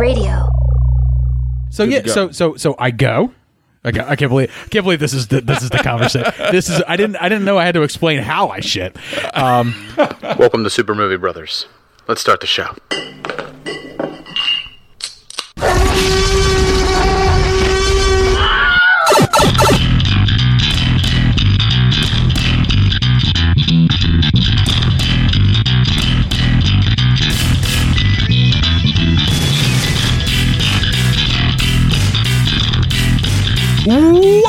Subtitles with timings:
[0.00, 0.48] Radio.
[1.70, 2.12] So yeah, to go.
[2.12, 3.32] so so so I go.
[3.84, 6.32] I, ca- I can't believe can't believe this is the, this is the conversation.
[6.52, 8.96] this is I didn't I didn't know I had to explain how I shit.
[9.34, 9.74] Um,
[10.38, 11.66] Welcome to Super Movie Brothers.
[12.08, 12.74] Let's start the show.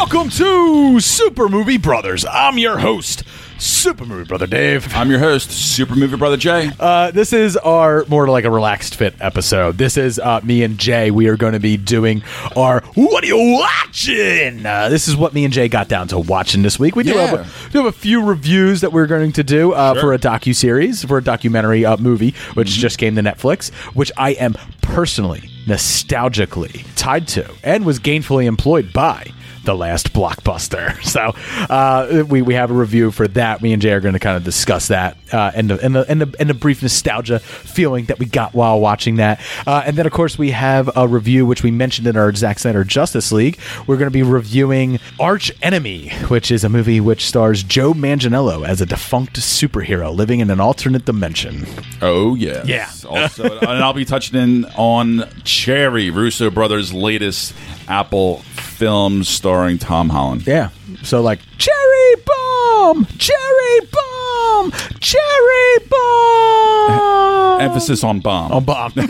[0.09, 2.25] Welcome to Super Movie Brothers.
[2.25, 3.23] I'm your host,
[3.59, 4.91] Super Movie Brother Dave.
[4.95, 6.71] I'm your host, Super Movie Brother Jay.
[6.79, 9.77] Uh, this is our more like a relaxed fit episode.
[9.77, 11.11] This is uh, me and Jay.
[11.11, 12.23] We are going to be doing
[12.55, 16.17] our "What are you watching?" Uh, this is what me and Jay got down to
[16.17, 16.95] watching this week.
[16.95, 17.25] We do, Yeah.
[17.27, 20.17] have, a, do have a few reviews that we're going to do uh, for a
[20.17, 24.55] docu series, for a documentary uh, movie, which just came to Netflix, which I am
[24.81, 29.27] personally nostalgically tied to and was gainfully employed by
[29.63, 30.97] the last blockbuster.
[31.11, 31.33] So
[31.69, 33.61] uh, we we have a review for that.
[33.61, 36.09] Me and Jay are going to kind of discuss that uh, and the and the,
[36.09, 39.41] and the and the brief nostalgia feeling that we got while watching that.
[39.67, 42.59] Uh, and then of course we have a review which we mentioned in our Zack
[42.59, 43.59] Snyder Justice League.
[43.87, 48.65] We're going to be reviewing Arch Enemy, which is a movie which stars Joe Manganiello
[48.65, 51.65] as a defunct superhero living in an alternate dimension.
[52.01, 52.89] Oh yeah, Yeah.
[53.09, 57.53] also, and I'll be touching in on Cherry Russo brothers' latest
[57.87, 58.43] Apple
[58.81, 60.47] film starring Tom Holland.
[60.47, 60.69] Yeah.
[61.03, 67.61] So like cherry bomb, cherry bomb, cherry bomb.
[67.61, 68.51] Emphasis on bomb.
[68.51, 68.91] on bomb.
[68.93, 69.05] bomb.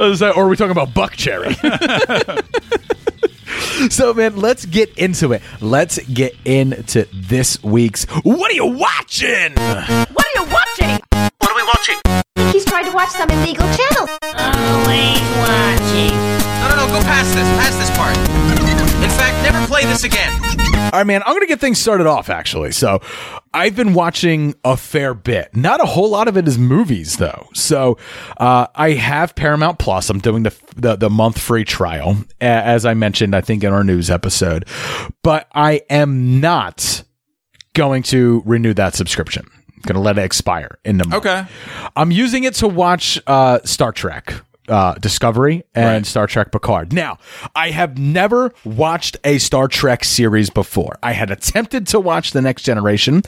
[0.00, 1.52] Is that- or are we talking about Buckcherry?
[3.92, 5.42] so man, let's get into it.
[5.60, 9.52] Let's get into this week's What are you watching?
[9.52, 11.00] What are you watching?
[11.36, 11.96] What are we watching?
[12.50, 14.08] He's trying to watch some illegal channel.
[14.22, 15.33] Always oh, watching.
[17.14, 18.16] Past this, past this part.
[19.04, 20.32] In fact, never play this again.
[20.92, 22.72] All right, man, I'm going to get things started off actually.
[22.72, 23.00] So,
[23.52, 25.54] I've been watching a fair bit.
[25.54, 27.48] Not a whole lot of it is movies though.
[27.54, 27.98] So,
[28.38, 30.10] uh, I have Paramount Plus.
[30.10, 33.84] I'm doing the, the the month free trial as I mentioned I think in our
[33.84, 34.66] news episode.
[35.22, 37.04] But I am not
[37.74, 39.46] going to renew that subscription.
[39.82, 41.24] Going to let it expire in the month.
[41.24, 41.46] Okay.
[41.94, 44.34] I'm using it to watch uh, Star Trek.
[44.66, 46.06] Uh, Discovery and Right.
[46.06, 46.92] Star Trek Picard.
[46.92, 47.18] Now,
[47.54, 50.96] I have never watched a Star Trek series before.
[51.02, 53.22] I had attempted to watch The Next Generation.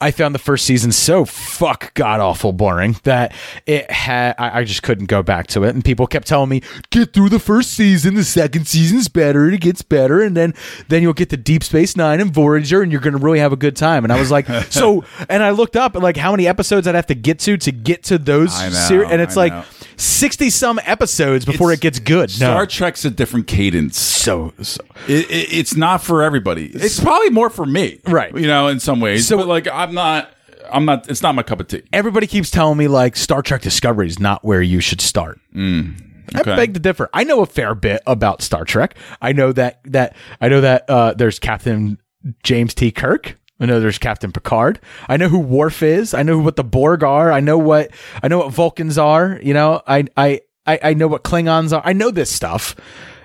[0.00, 3.34] I found the first season so fuck god awful boring that
[3.66, 4.36] it had.
[4.38, 5.74] I, I just couldn't go back to it.
[5.74, 8.14] And people kept telling me, "Get through the first season.
[8.14, 9.50] The second season's better.
[9.50, 10.54] It gets better, and then
[10.88, 13.52] then you'll get to Deep Space Nine and Voyager, and you're going to really have
[13.52, 16.30] a good time." And I was like, "So," and I looked up at like how
[16.30, 19.20] many episodes I'd have to get to to get to those I know, ser- and
[19.20, 19.64] it's I like know.
[20.00, 22.30] 60 some episodes before It's- it gets good.
[22.30, 22.66] Star No.
[22.66, 23.98] Trek's a different cadence.
[23.98, 26.66] So, so It, it, it's not for everybody.
[26.66, 28.34] It's probably more for me, Right.
[28.36, 29.26] You know, in some ways.
[29.26, 30.30] So- but like, I'm not.
[30.72, 31.10] I'm not.
[31.10, 31.82] It's not my cup of tea.
[31.92, 35.40] everybody keeps telling me like Star Trek Discovery is not where you should start.
[35.56, 35.92] I
[36.36, 36.54] okay.
[36.54, 37.10] beg to differ.
[37.12, 38.94] I know a fair bit about Star Trek.
[39.20, 41.98] I know that that I know that uh, there's Captain
[42.44, 42.92] James T.
[42.92, 43.36] Kirk.
[43.60, 44.80] I know there's Captain Picard.
[45.06, 46.14] I know who Worf is.
[46.14, 47.30] I know what the Borg are.
[47.30, 47.90] I know what
[48.22, 49.38] I know what Vulcans are.
[49.42, 51.82] You know, I I I, know what Klingons are.
[51.84, 52.76] I know this stuff.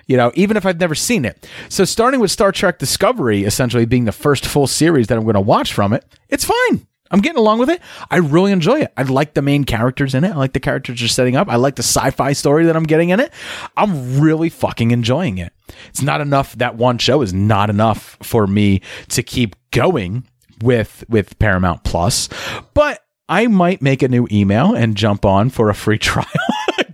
[0.06, 1.48] You know, even if I've never seen it.
[1.68, 5.34] So starting with Star Trek Discovery essentially being the first full series that I'm going
[5.34, 6.86] to watch from it, it's fine.
[7.10, 7.80] I'm getting along with it.
[8.10, 8.92] I really enjoy it.
[8.96, 10.32] I like the main characters in it.
[10.32, 11.48] I like the characters you're setting up.
[11.48, 13.32] I like the sci-fi story that I'm getting in it.
[13.76, 15.52] I'm really fucking enjoying it.
[15.88, 16.54] It's not enough.
[16.56, 20.26] That one show is not enough for me to keep going
[20.62, 22.28] with with Paramount Plus,
[22.74, 26.26] but I might make a new email and jump on for a free trial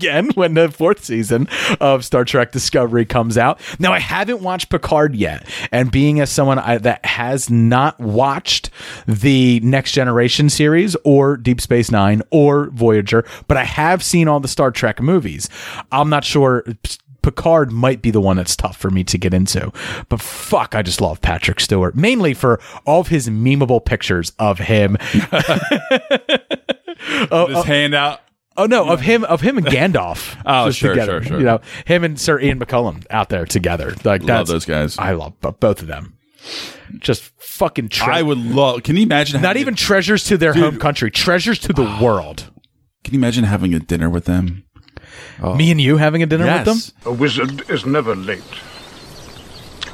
[0.02, 1.46] again when the fourth season
[1.80, 3.60] of Star Trek Discovery comes out.
[3.78, 8.70] Now, I haven't watched Picard yet, and being as someone I, that has not watched
[9.06, 14.40] the Next Generation series or Deep Space Nine or Voyager, but I have seen all
[14.40, 15.48] the Star Trek movies,
[15.92, 16.64] I'm not sure.
[17.22, 19.72] Picard might be the one that's tough for me to get into.
[20.08, 24.58] But fuck, I just love Patrick Stewart, mainly for all of his memeable pictures of
[24.58, 24.96] him.
[27.30, 27.62] Oh, his oh.
[27.62, 28.20] hand out.
[28.56, 30.36] Oh no, of him, of him and Gandalf.
[30.46, 31.22] Oh, sure, together.
[31.22, 31.38] sure, sure.
[31.38, 33.94] You know, him and Sir Ian McKellen out there together.
[34.04, 34.98] Like that's, those guys.
[34.98, 36.18] I love both of them.
[36.98, 37.88] Just fucking.
[37.88, 38.82] Tre- I would love.
[38.82, 39.40] Can you imagine?
[39.40, 42.50] not even treasures to their home country, treasures to the world.
[43.04, 44.64] can you imagine having a dinner with them?
[45.42, 45.54] Oh.
[45.54, 46.76] Me and you having a dinner with them.
[46.76, 46.92] Yes.
[47.04, 48.42] A wizard is never late.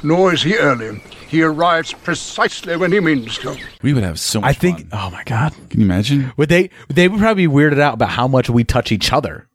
[0.03, 1.01] Nor is he early.
[1.27, 3.55] He arrives precisely when he means to.
[3.83, 4.49] We would have so much.
[4.49, 4.89] I think.
[4.89, 4.89] fun.
[4.93, 5.53] Oh my god.
[5.69, 6.33] Can you imagine?
[6.37, 6.71] Would they?
[6.87, 9.47] They would probably be weirded out about how much we touch each other.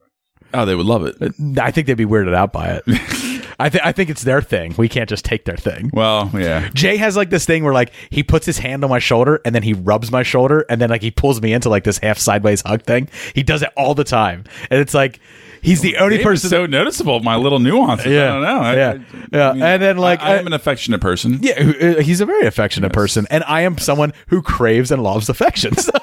[0.52, 1.16] Oh, they would love it.
[1.20, 2.84] Uh, I think they'd be weirded out by it.
[3.58, 4.74] I think I think it's their thing.
[4.76, 5.90] We can't just take their thing.
[5.92, 6.68] Well, yeah.
[6.74, 9.54] Jay has like this thing where like he puts his hand on my shoulder and
[9.54, 12.18] then he rubs my shoulder and then like he pulls me into like this half
[12.18, 13.08] sideways hug thing.
[13.34, 15.20] He does it all the time, and it's like
[15.64, 16.50] he's the only person.
[16.50, 17.20] so noticeable.
[17.20, 18.06] My little nuances.
[18.12, 18.24] Yeah.
[18.24, 18.60] I don't know.
[18.60, 18.90] I- Yeah.
[18.90, 19.50] I- Yeah.
[19.50, 21.40] I mean, And then, like, I, am an affectionate person.
[21.42, 21.54] yeah,
[21.98, 25.74] uh, he's a very affectionate person, and I am someone who craves and loves affection.
[25.76, 25.90] So,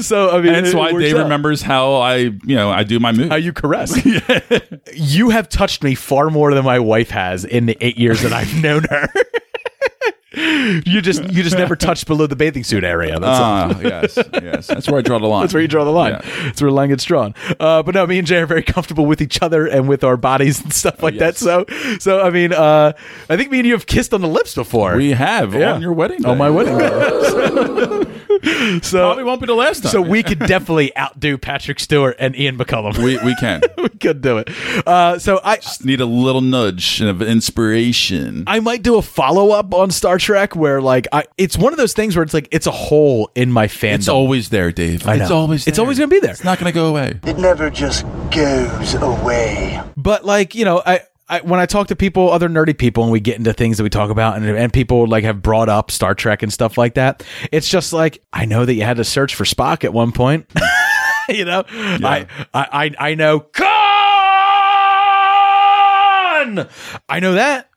[0.00, 1.24] so I mean, And that's why Dave out.
[1.24, 3.28] remembers how I, you know, I do my move.
[3.28, 3.94] how you caress.
[4.94, 8.32] you have touched me far more than my wife has in the eight years that
[8.32, 9.08] I've known her.
[10.36, 13.18] You just you just never touched below the bathing suit area.
[13.18, 13.38] That's.
[13.40, 14.66] Ah, yes, yes.
[14.66, 15.42] That's where I draw the line.
[15.44, 16.12] That's where you draw the line.
[16.12, 16.44] Yeah.
[16.44, 17.34] That's where the line gets drawn.
[17.60, 20.16] Uh, but no, me and Jay are very comfortable with each other and with our
[20.16, 21.34] bodies and stuff like that.
[21.34, 21.38] yes.
[21.38, 21.64] So,
[21.98, 22.92] so I mean, uh,
[23.28, 24.96] I think me and you have kissed on the lips before.
[24.96, 25.72] We have Yeah.
[25.74, 26.28] on your wedding day.
[26.28, 26.74] on my wedding.
[28.82, 29.92] so, Probably won't be the last time.
[29.92, 32.96] so we could definitely outdo Patrick Stewart and Ian McKellen.
[32.98, 34.48] we we can we could do it.
[34.86, 35.56] Uh, so I.
[35.56, 38.44] just need a little nudge of inspiration.
[38.46, 41.78] I might do a follow up on Star Trek where like I it's one of
[41.78, 43.94] those things where it's like it's a hole in my fandom.
[43.94, 45.06] it's always there, Dave.
[45.06, 45.22] I know.
[45.22, 46.32] It's always It's always gonna be there.
[46.32, 47.18] It's not going to go away.
[47.24, 49.82] It never just goes away.
[49.96, 53.12] but like you know I, I when i talk to people other nerdy people and
[53.12, 55.90] we get into things that we talk about and, and people like have brought up
[55.90, 59.04] star trek and stuff like that it's just like i know that you had to
[59.04, 60.50] search for spock at one point
[61.28, 63.64] you know I, I i i know Khan!
[67.08, 67.70] i know that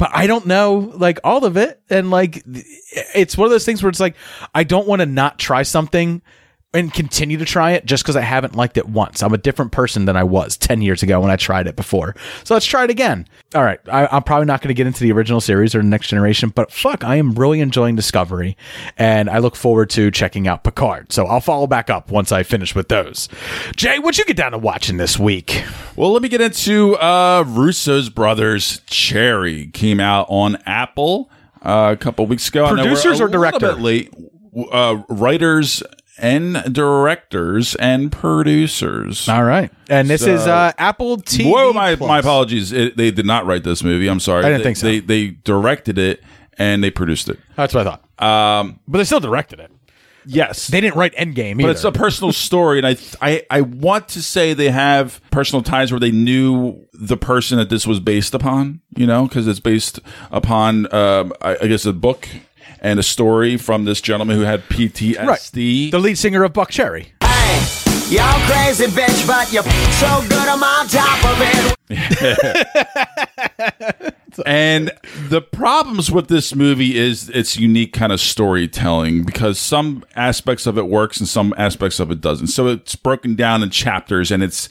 [0.00, 1.78] but I don't know like all of it.
[1.90, 4.16] And like, it's one of those things where it's like,
[4.54, 6.22] I don't want to not try something
[6.72, 9.22] and continue to try it just because I haven't liked it once.
[9.22, 12.14] I'm a different person than I was 10 years ago when I tried it before.
[12.44, 13.26] So let's try it again.
[13.56, 13.80] All right.
[13.88, 16.50] I, I'm probably not going to get into the original series or the Next Generation,
[16.50, 18.56] but fuck, I am really enjoying Discovery.
[18.96, 21.12] And I look forward to checking out Picard.
[21.12, 23.28] So I'll follow back up once I finish with those.
[23.74, 25.64] Jay, what you get down to watching this week?
[25.96, 31.30] Well, let me get into uh, Russo's Brothers Cherry came out on Apple
[31.62, 32.68] uh, a couple weeks ago.
[32.68, 33.72] Producers or director?
[33.72, 34.14] late.
[34.72, 35.82] Uh, writers
[36.18, 39.28] and directors and producers.
[39.28, 39.70] All right.
[39.88, 41.50] And this So- is uh, Apple TV.
[41.50, 42.08] Whoa, my, Plus.
[42.08, 42.72] my apologies.
[42.72, 44.08] It, they did not write this movie.
[44.08, 44.44] I'm sorry.
[44.44, 44.86] I didn't They- think so.
[44.86, 46.22] They, they directed it
[46.58, 47.38] and they produced it.
[47.56, 48.60] That's what I thought.
[48.60, 49.70] Um, but they still directed it.
[50.26, 50.66] Yes.
[50.68, 51.62] They didn't write Endgame either.
[51.62, 55.62] but it's a personal story, and I, I I want to say they have personal
[55.62, 58.82] ties where they knew the person that this was based upon.
[58.94, 59.98] You know, because it's based
[60.30, 62.28] upon, um, I, I guess, a book
[62.80, 65.90] and a story from this gentleman who had PTSD.
[65.90, 67.08] the lead singer of Buckcherry.
[68.10, 71.76] Y'all crazy bitch, but you're so good I'm on top of it.
[74.46, 74.92] And
[75.28, 80.78] the problems with this movie is its unique kind of storytelling because some aspects of
[80.78, 82.48] it works and some aspects of it doesn't.
[82.48, 84.68] So it's broken down in chapters and it's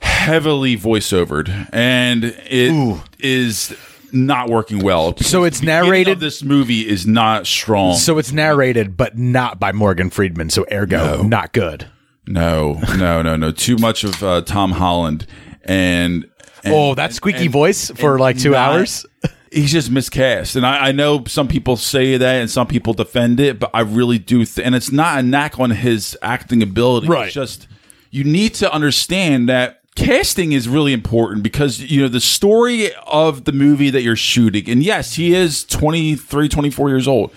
[0.00, 3.76] heavily voiceovered and it is
[4.14, 5.16] not working well.
[5.18, 7.96] So it's narrated- this movie is not strong.
[7.96, 10.50] So it's narrated, but not by Morgan Freeman.
[10.50, 11.86] So ergo, not good.
[12.26, 13.50] no, no, no, no.
[13.50, 15.26] Too much of uh, Tom Holland
[15.64, 16.26] and,
[16.62, 19.04] and oh, that squeaky and- voice for and like two not- hours.
[19.52, 23.38] He's just miscast, and I, I know some people say that, and some people defend
[23.38, 27.06] it, but I really do, th- and it's not a knack on his acting ability.
[27.06, 27.26] Right.
[27.26, 27.68] It's just
[28.10, 33.44] you need to understand that casting is really important because you know the story of
[33.44, 37.32] the movie that you're shooting, and yes, he is 23, 24 years old,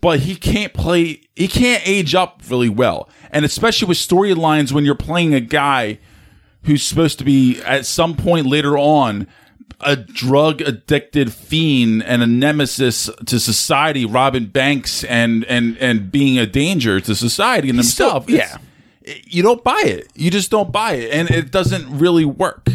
[0.00, 4.84] but he can't play, he can't age up really well, and especially with storylines when
[4.84, 5.98] you're playing a guy
[6.64, 9.26] who's supposed to be at some point later on
[9.82, 16.38] a drug addicted fiend and a nemesis to society, robbing banks and and and being
[16.38, 18.28] a danger to society and himself.
[18.28, 18.58] yeah.
[19.26, 20.08] You don't buy it.
[20.14, 22.68] You just don't buy it, and it doesn't really work.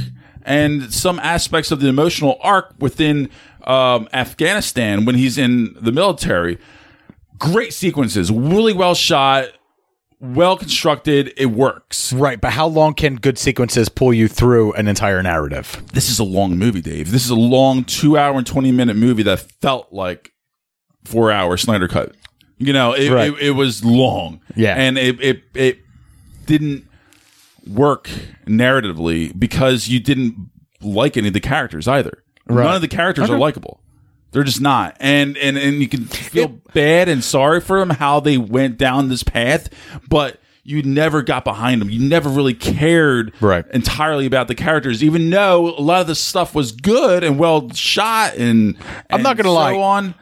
[0.44, 3.30] And some aspects of the emotional arc within
[3.64, 6.60] um, Afghanistan when he's in the military,
[7.40, 9.46] great sequences, really well shot,
[10.20, 11.34] well constructed.
[11.38, 12.14] It works.
[12.14, 15.82] Right, but how long can good sequences pull you through an entire narrative?
[15.94, 17.12] this is a long movie, Dave.
[17.12, 20.32] This is a long two hour and 20 minute movie that felt like
[21.04, 22.16] four hour Snyder cut.
[22.58, 23.34] You know, it, Right.
[23.34, 24.42] it, it was long.
[24.56, 24.76] Yeah.
[24.76, 25.80] And it, it, it
[26.46, 26.88] didn't
[27.68, 28.10] work
[28.46, 30.50] narratively because you didn't
[30.82, 32.24] like any of the characters either.
[32.48, 33.82] None of the characters are likable.
[34.32, 34.98] They're just not.
[35.00, 39.08] And, and, and you can feel bad and sorry for them how they went down
[39.10, 39.70] this path,
[40.10, 41.90] but you never got behind them.
[41.90, 43.66] You never really cared Right.
[43.74, 47.70] entirely about the characters, even though a lot of the stuff was good and well
[47.72, 48.76] shot and,
[49.10, 49.74] I'm not gonna so lie.
[49.76, 50.16] on.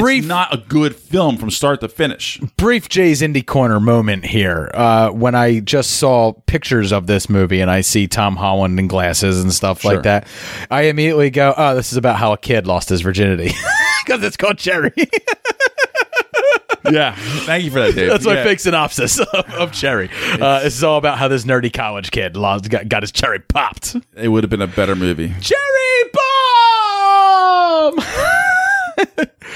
[0.00, 2.38] Brief- it's not a good film from start to finish.
[2.56, 4.70] brief Jay's Indie Corner moment here.
[4.74, 8.88] Uh, when I just saw pictures of this movie and I see Tom Holland in
[8.88, 9.94] glasses and stuff Sure.
[9.94, 10.26] like that,
[10.70, 13.52] I immediately go, "Oh, this is about how a kid lost his virginity."
[14.06, 14.92] Because it's called Cherry.
[16.88, 18.08] Yeah, thank you for that, Dave.
[18.08, 18.44] That's my Yeah.
[18.44, 20.08] fake synopsis of, of Cherry.
[20.40, 23.40] Uh, this is all about how this nerdy college kid lost, got, got his cherry
[23.40, 23.96] popped.
[24.16, 25.34] It would have been a better movie.
[25.40, 27.98] Cherry bomb!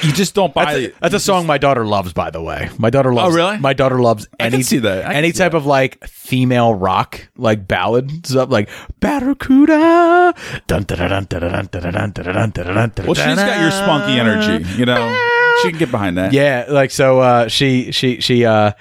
[0.02, 2.70] you just don't buy that's a, that's a song my daughter loves, by the way.
[2.78, 3.34] My daughter loves.
[3.34, 3.58] Oh, really?
[3.58, 5.58] My daughter loves any see that any type that.
[5.58, 8.68] of like female rock, like ballad stuff, like
[9.00, 10.34] Barracuda.
[10.66, 15.28] Dun, dun, dun, dun, dun, dun, dun, well, she's got your spunky energy, you know.
[15.62, 16.32] She can get behind that.
[16.32, 17.20] Yeah, like so.
[17.20, 18.44] Uh, she she she.
[18.44, 18.72] Uh,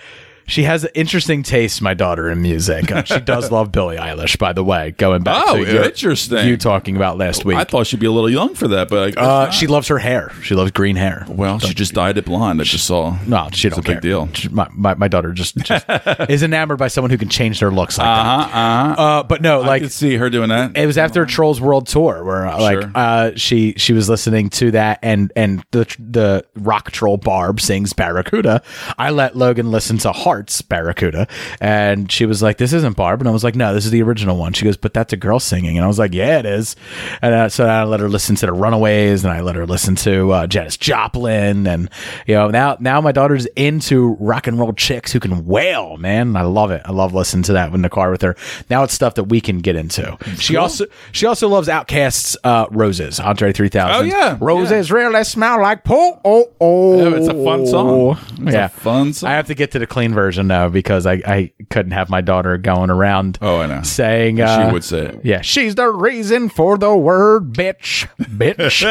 [0.50, 1.82] she has an interesting taste.
[1.82, 2.92] My daughter in music.
[2.92, 4.92] Uh, she does love Billie Eilish, by the way.
[4.92, 6.48] Going back Oh, to your- interesting.
[6.48, 7.58] You talking about last week?
[7.58, 10.00] I thought she'd be a little young for that, but I uh, she loves her
[10.00, 10.32] hair.
[10.44, 11.26] She loves green hair.
[11.30, 12.60] well, she just dyed it blonde.
[12.60, 13.18] I just saw.
[13.26, 14.02] No, she It's don't a big care.
[14.02, 14.30] deal.
[14.34, 15.86] She- My, my, my daughter just, just
[16.30, 18.32] is enamored by someone who can change their looks like Uh huh.
[18.32, 19.02] Uh huh.
[19.02, 20.76] Uh, but no, I like could see her doing that.
[20.78, 22.92] it was after Trolls World Tour where uh, like Sure.
[22.96, 27.94] uh, she she was listening to that and and the the rock troll Barb sings
[27.94, 28.62] Barracuda.
[28.98, 31.28] I let Logan listen to Heart's Barracuda
[31.60, 34.02] and she was like, "This isn't Barb," and I was like, "No, this is the
[34.02, 36.46] original one." She goes, "But that's a girl singing," and I was like, "Yeah, it
[36.46, 36.78] is."
[37.22, 39.96] And uh, so I let her listen to the Runaways and I let her listen
[39.98, 41.90] to uh, Janis Joplin and
[42.26, 46.38] you know now now my daughter's into rock and roll chicks who can wail, man.
[46.38, 46.84] I love it.
[46.86, 48.38] I love listening to that in the car with her.
[48.70, 50.18] Now it's stuff that we can get into.
[50.38, 53.94] She also she also loves OutKast's uh, Roses, Andre 3000.
[53.94, 54.38] Oh, yeah.
[54.40, 57.10] Roses really smell like po oh oh.
[57.10, 58.18] Yeah, it's a fun song.
[58.40, 58.66] It's yeah.
[58.66, 59.30] a fun song.
[59.30, 62.22] I have to get to the clean version though because I, I couldn't have my
[62.22, 63.82] daughter going around Oh, I know.
[63.84, 65.20] saying uh, she would say it.
[65.24, 68.08] yeah, she's the reason for the word bitch.
[68.20, 68.84] Bitch.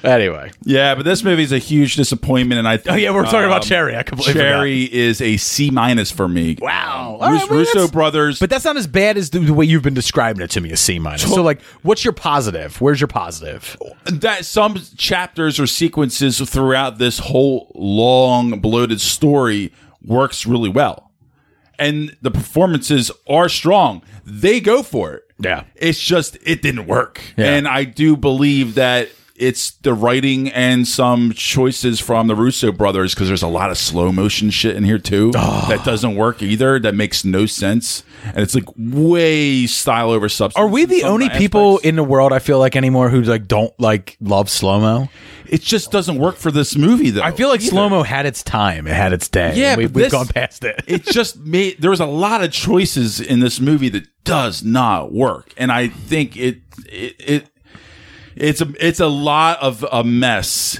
[0.04, 0.50] anyway.
[0.64, 2.76] Yeah, but this movie is a huge disappointment, and I.
[2.76, 3.96] Think, Oh yeah, we're talking about um, Cherry.
[3.96, 6.56] I completely Cherry is a C minus for me.
[6.60, 7.18] Wow.
[7.20, 8.38] Um, Rus- I mean, Russo brothers.
[8.38, 10.70] But that's not as bad as the, the way you've been describing it to me,
[10.70, 11.22] a C minus.
[11.22, 12.80] So, like, what's your positive?
[12.80, 13.76] Where's your positive?
[14.06, 19.72] that some chapters or sequences throughout this whole long bloated story
[20.04, 21.10] works really well
[21.78, 25.64] and the performances are strong they go for it Yeah.
[25.76, 27.54] it's just it didn't work Yeah.
[27.54, 33.14] and i do believe that it's the writing and some choices from the Russo brothers
[33.14, 36.78] because there's a lot of slow motion shit in here too that doesn't work either.
[36.78, 40.60] That makes no sense, and it's like way style over substance.
[40.62, 41.86] Are we the only people aspects.
[41.88, 45.08] in the world I feel like anymore who like don't like love slow mo?
[45.50, 47.22] It just doesn't work for this movie though.
[47.22, 47.70] I feel like either.
[47.70, 48.86] slow mo had its time.
[48.86, 49.54] It had its day.
[49.56, 50.82] Yeah, we, we've this- gone past it.
[50.86, 55.12] it just made there was a lot of choices in this movie that does not
[55.12, 57.46] work and i think it it, it
[58.36, 60.78] it's a it's a lot of a mess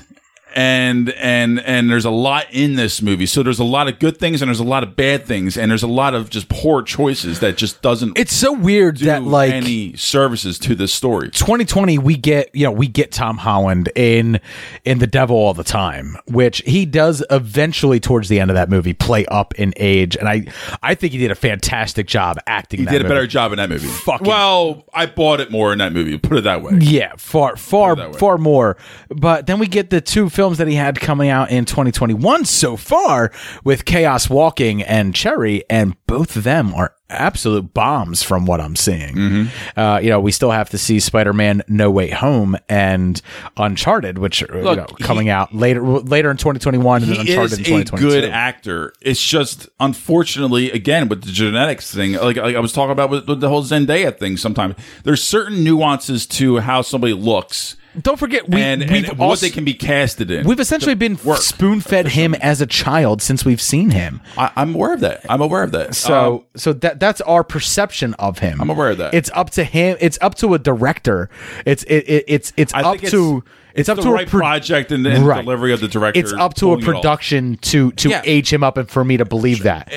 [0.55, 3.27] and and and there's a lot in this movie.
[3.27, 5.57] So there's a lot of good things and there's a lot of bad things.
[5.57, 9.07] And there's a lot of just poor choices that just doesn't it's so weird do
[9.07, 11.31] that like any services to this story.
[11.31, 14.41] 2020 we get you know we get Tom Holland in
[14.85, 18.71] in The Devil all the time which he does eventually towards the end of that
[18.71, 20.17] movie play up in age.
[20.17, 20.47] And I
[20.83, 23.09] I think he did a fantastic job acting he did a movie.
[23.09, 23.89] better job in that movie.
[23.89, 26.79] Fucking- well i bought it more in that movie put it that way.
[26.81, 28.77] Yeah, far, far, far more.
[29.09, 32.75] But then we get the two films that he had coming out in 2021 so
[32.75, 33.31] far
[33.63, 38.75] with Chaos Walking and Cherry, and both of them are absolute bombs from what I'm
[38.75, 39.15] seeing.
[39.17, 39.79] Mm-hmm.
[39.79, 43.21] Uh, you know, we still have to see Spider-Man: No Way Home and
[43.59, 47.61] Uncharted, which are you know, coming out later, later in 2021, and then he Uncharted
[47.61, 48.95] is in a good actor.
[49.03, 53.29] It's just unfortunately, again, with the genetics thing, like, like I was talking about with,
[53.29, 54.39] with the whole Zendaya thing.
[54.39, 59.41] Sometimes there's certain nuances to how somebody looks Don't forget, we, and, we've and what
[59.41, 60.47] they can be casted in.
[60.47, 64.21] We've essentially been spoon-fed him as a child since we've seen him.
[64.39, 65.27] I, I'm aware of that.
[65.29, 65.95] I'm aware of that.
[65.95, 68.61] So Um, so that that's our perception of him.
[68.61, 69.15] I'm aware of that.
[69.15, 69.97] It's up to him.
[70.01, 71.31] It's up to a director.
[71.67, 73.45] It's it, it it's it's I up think it's, to
[73.75, 75.43] it's, up to right a pro- project and, and Right.
[75.45, 76.21] delivery of the director.
[76.21, 78.23] It's up to a it production to to Yeah.
[78.25, 79.93] age him up and for me to believe that.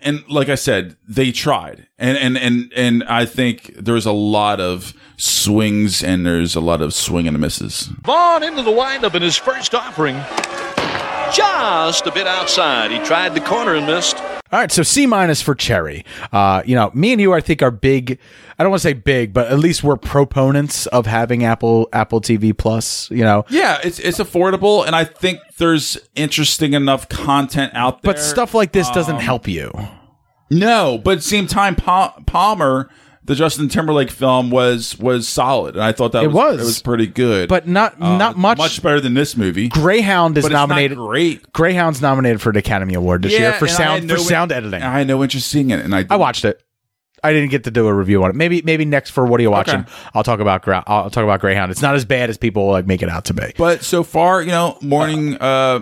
[0.00, 4.60] And like I said, they tried, and and and and I think there's a lot
[4.60, 7.88] of swings and there's a lot of swing and misses.
[8.04, 10.16] Vaughn into the windup in his first offering.
[11.34, 12.90] Just a bit outside.
[12.90, 14.16] He tried the corner and missed.
[14.52, 16.04] All right, so C minus for Cherry.
[16.32, 18.18] Uh, you know, me and you, I think, are big.
[18.58, 22.20] I don't want to say big, but at least we're proponents of having Apple Apple
[22.20, 23.10] TV Plus.
[23.10, 28.12] You know, Yeah, it's it's affordable, and I think there's interesting enough content out there.
[28.14, 29.70] but stuff like this Um, doesn't help you.
[30.50, 32.88] no, but at the same time, Pa- Palmer
[33.26, 36.60] the Justin Timberlake film was was solid, and I thought that It was, was.
[36.60, 38.58] it was pretty good, but not Uh, not much.
[38.58, 39.68] much better than this movie.
[39.68, 40.96] Greyhound is But it's not nominated.
[40.98, 41.52] great.
[41.52, 44.20] Greyhound's nominated for an Academy Award this year for and I had sound no for
[44.20, 44.82] in- sound editing.
[44.82, 46.60] I had no interest seeing it, and I I watched it.
[47.24, 48.36] I didn't get to do a review on it.
[48.36, 49.80] Maybe maybe next for what are you watching?
[49.80, 49.92] Okay.
[50.14, 51.72] I'll talk about Gra- I'll talk about Greyhound.
[51.72, 53.52] It's not as bad as people like make it out to be.
[53.58, 55.80] But so far, you know, morning uh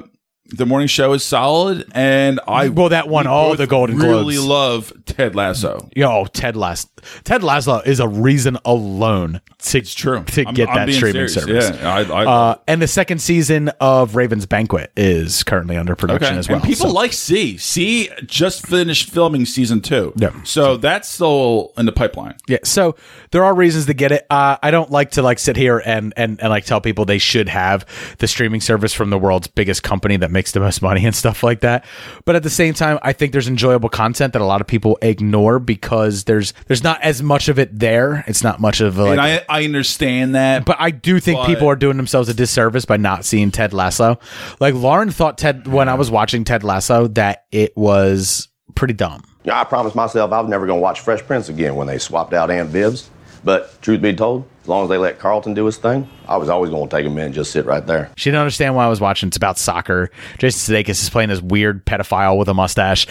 [0.51, 4.47] the morning show is solid and I Well, that won all the Golden really Globes.
[4.47, 5.89] love Ted Lasso.
[5.97, 6.89] Yo, Ted Lasso.
[7.25, 10.23] Ted Lasso is a reason alone to It's true.
[10.25, 11.35] to I'm- get I'm that streaming serious.
[11.35, 11.81] service.
[11.81, 16.29] Yeah, I, I Uh, and the second season of Raven's Banquet is currently under production
[16.33, 16.39] Okay.
[16.39, 16.57] as well.
[16.57, 17.57] And people so- like C.
[17.57, 20.13] C just finished filming season two.
[20.17, 20.31] Yeah.
[20.45, 22.35] So that's still in the pipeline.
[22.49, 22.97] Yeah, so
[23.31, 24.27] there are reasons to get it.
[24.31, 27.19] Uh, I don't like to like sit here and, and and like tell people they
[27.19, 27.87] should have
[28.19, 31.43] the streaming service from the world's biggest company that makes the most money and stuff
[31.43, 31.87] like that.
[32.27, 34.99] But at the same time, I think there's enjoyable content that a lot of people
[35.01, 38.23] ignore because there's there's not as much of it there.
[38.27, 39.13] It's not much of a, like.
[39.13, 40.67] and I, I understand that.
[40.67, 43.73] but I do think But- people are doing themselves a disservice by not seeing Ted
[43.73, 44.19] Lasso.
[44.61, 49.23] Like Lauren thought Ted when I was watching Ted Lasso that it was pretty dumb.
[49.45, 51.99] Yeah I promised myself I was never going to watch Fresh Prince again when they
[51.99, 53.09] swapped out Aunt Viv's.
[53.45, 56.49] But truth be told, as long as they let Carlton do his thing, I was
[56.49, 58.11] always going to take him in and just sit right there.
[58.17, 59.27] She didn't understand why I was watching.
[59.27, 60.11] It's about soccer.
[60.39, 63.07] Jason Sudeikis is playing this weird pedophile with a mustache.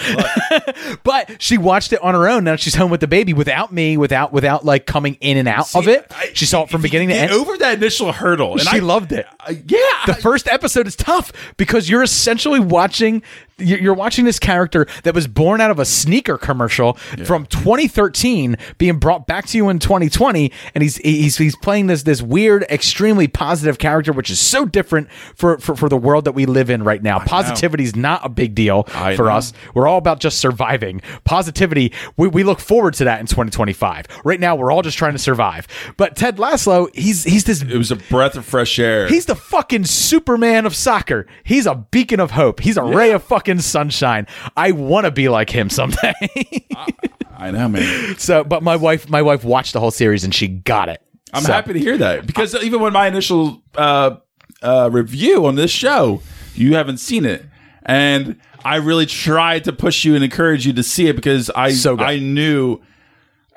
[1.04, 2.44] but she watched it on her own.
[2.44, 5.76] Now she's home with the baby without me, without without like coming in and out
[5.76, 6.12] of it.
[6.34, 7.32] She saw it from beginning to end.
[7.32, 8.54] over that initial hurdle.
[8.54, 9.28] And she I, loved it.
[9.40, 10.06] I- yeah.
[10.08, 13.22] The first episode is tough because you're essentially watching
[13.58, 16.94] you're watching this character that was born out of a sneaker commercial
[17.26, 22.04] from 2013 being brought back to you in 2020 and he's he's he's playing this
[22.04, 26.34] this weird extremely positive character which is so different for for, for the world that
[26.34, 29.32] we live in right now positivity is not a big deal I for know.
[29.34, 34.06] us we're all about just surviving positivity we, we look forward to that in 2025
[34.24, 35.68] right now we're all just trying to survive
[35.98, 39.08] but Ted Lasso he's he's this it was a breath of fresh air.
[39.08, 41.26] He's the fucking Superman of soccer.
[41.44, 42.60] He's a beacon of hope.
[42.60, 44.28] He's a ray of fucking sunshine.
[44.58, 46.14] I want to be like him someday.
[47.38, 48.18] I know, man.
[48.18, 51.02] so, but my wife, my wife watched the whole series and she got it.
[51.34, 54.18] I'm So- happy to hear that because even when my initial uh,
[54.62, 56.22] uh, review on this show,
[56.56, 57.44] you haven't seen it,
[57.84, 61.72] and I really tried to push you and encourage you to see it because I
[61.72, 61.98] So.
[61.98, 62.80] I knew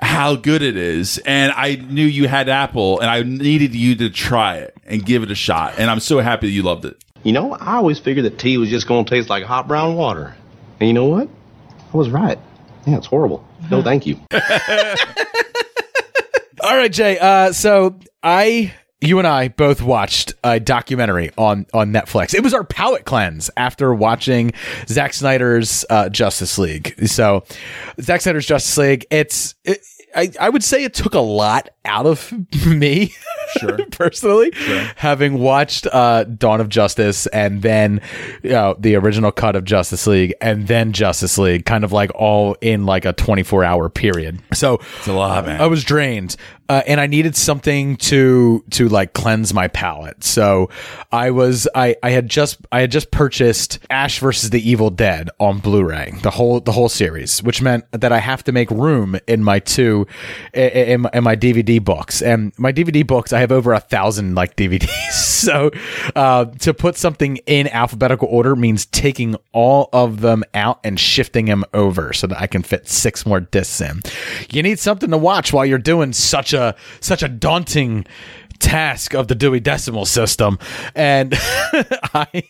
[0.00, 4.10] how good it is, and I knew you had Apple, and I needed you to
[4.10, 6.96] try it and give it a shot, and I'm so happy that you loved it.
[7.26, 9.96] You know, I always figured that tea was just going to taste like hot brown
[9.96, 10.36] water.
[10.78, 11.28] And you know what?
[11.92, 12.38] I was right.
[12.86, 13.44] Yeah, it's horrible.
[13.68, 14.20] No, thank you.
[16.62, 17.18] All right, Jay.
[17.18, 22.32] Uh, so I, you and I both watched a documentary on on Netflix.
[22.32, 24.52] It was our palate cleanse after watching
[24.86, 26.94] Zack Snyder's uh, Justice League.
[27.08, 27.42] So,
[28.00, 29.04] Zack Snyder's Justice League.
[29.10, 29.56] It's.
[29.64, 29.80] It,
[30.14, 32.32] I, I would say it took a lot out of
[32.66, 33.14] me,
[33.58, 34.52] sure, personally,
[34.96, 38.00] having watched uh, Dawn of Justice and then
[38.42, 42.10] you know, the original cut of Justice League and then Justice League, kind of like
[42.14, 44.40] all in like a twenty four hour period.
[44.52, 45.60] So It's a lot, man.
[45.60, 46.36] I was drained,
[46.68, 50.24] uh, and I needed something to to like cleanse my palate.
[50.24, 50.70] So
[51.12, 55.30] I was I I had just I had just purchased Ash versus the Evil Dead
[55.38, 59.18] on Blu-ray, the whole the whole series, which meant that I have to make room
[59.26, 60.06] in my two
[60.52, 62.22] in, in my DVD books.
[62.22, 65.12] And my DVD books, I have over a thousand like DVDs.
[65.12, 65.70] so
[66.14, 71.44] uh, to put something in alphabetical order means taking all of them out and shifting
[71.44, 74.02] them over so that I can fit six more discs in.
[74.50, 76.55] You need something to watch while you're doing such a
[77.00, 78.06] such a daunting
[78.58, 80.58] task of the Dewey Decimal System,
[80.94, 81.34] and
[82.14, 82.42] I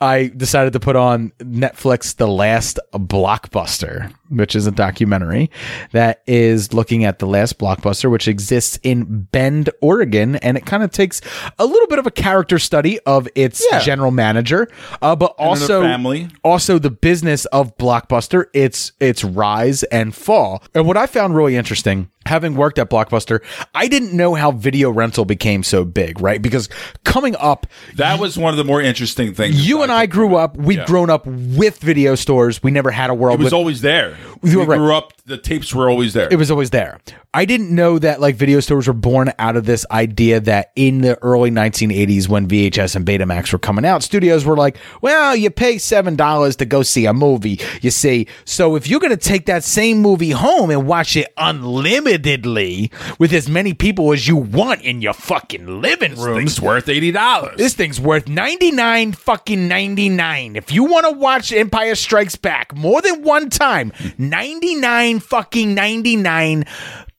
[0.00, 5.50] I decided to put on Netflix The Last Blockbuster, which is a documentary
[5.92, 10.82] that is looking at the last blockbuster, which exists in Bend, Oregon, and it kind
[10.82, 11.20] of takes
[11.58, 13.80] a little bit of a character study of its Yeah.
[13.80, 14.68] general manager,
[15.02, 16.28] uh, but their also family.
[16.44, 20.62] also the business of Blockbuster, its its rise and fall.
[20.74, 23.40] And what I found really interesting, having worked at Blockbuster,
[23.74, 26.40] I didn't know how video rental became so big, right?
[26.40, 26.68] Because
[27.04, 27.66] coming up,
[27.96, 29.66] That was one of the more interesting things.
[29.66, 30.86] you and I grew up, we'd Yeah.
[30.86, 32.62] grown up with video stores.
[32.62, 34.16] We never had a world It was with always there.
[34.42, 34.76] You We right.
[34.78, 35.12] grew up.
[35.26, 36.28] The tapes were always there.
[36.30, 36.98] it was always there.
[37.32, 41.02] I didn't know that like video stores were born out of this idea that in
[41.02, 45.50] the early 1980s when VHS and Betamax were coming out, studios were like, "Well, you
[45.50, 49.46] pay $7 to go see a movie." You see, so if you're going to take
[49.46, 54.82] that same movie home and watch it unlimitedly with as many people as you want
[54.82, 57.56] in your fucking living room, Things worth eighty dollars.
[57.56, 60.56] this thing's worth 99 fucking 99.
[60.56, 66.64] If you want to watch Empire Strikes Back more than one time, 99 fucking 99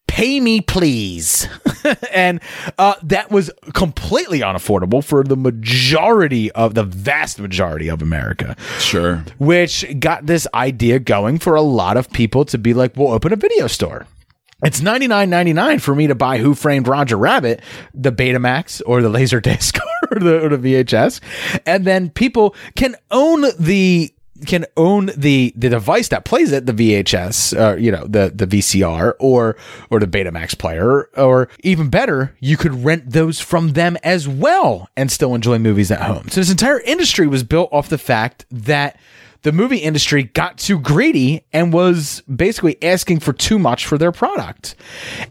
[0.08, 1.48] pay me please
[2.12, 2.42] and
[2.78, 9.24] uh, that was completely unaffordable for the majority of the vast majority of america Sure.
[9.40, 13.32] which got this idea going for a lot of people to be like, we'll open
[13.32, 14.06] a video store.
[14.64, 17.62] It's ninety nine ninety nine for me to buy Who Framed Roger Rabbit,
[17.96, 19.80] the Betamax or the Laserdisc
[20.12, 21.20] or the, or the VHS,
[21.66, 24.14] and then people can own the
[24.46, 28.46] can own the the device that plays it, the VHS, uh, you know, the the
[28.46, 29.58] VCR or
[29.90, 34.90] or the Betamax player, or even better, you could rent those from them as well
[34.96, 36.28] and still enjoy movies at home.
[36.30, 39.00] So this entire industry was built off the fact that
[39.44, 44.12] the movie industry got too greedy and was basically asking for too much for their
[44.12, 44.76] product.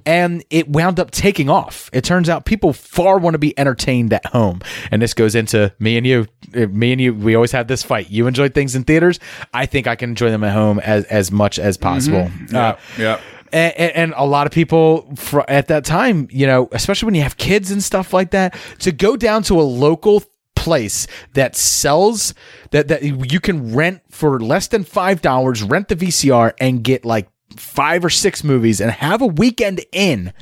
[0.05, 1.89] And it wound up taking off.
[1.93, 4.61] It turns out people far want to be entertained at home.
[4.91, 6.27] And this goes into me and you.
[6.55, 8.11] Uh, Me and you, we always have this fight.
[8.11, 9.21] You enjoy things in theaters.
[9.55, 12.29] I think I can enjoy them at home as, as much as possible.
[12.53, 13.21] Uh, yeah.
[13.53, 15.13] and, and, a lot of people
[15.47, 18.91] at that time, you know, especially when you have kids and stuff like that, to
[18.91, 20.25] go down to a local
[20.61, 22.35] place that sells
[22.71, 27.05] that that you can rent for less than five dollars, rent the VCR and get
[27.05, 30.33] like five or six movies and have a weekend in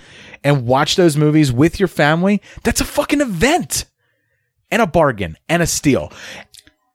[0.44, 2.42] and watch those movies with your family.
[2.64, 3.85] That's a fucking event
[4.70, 6.12] and a bargain and a steal,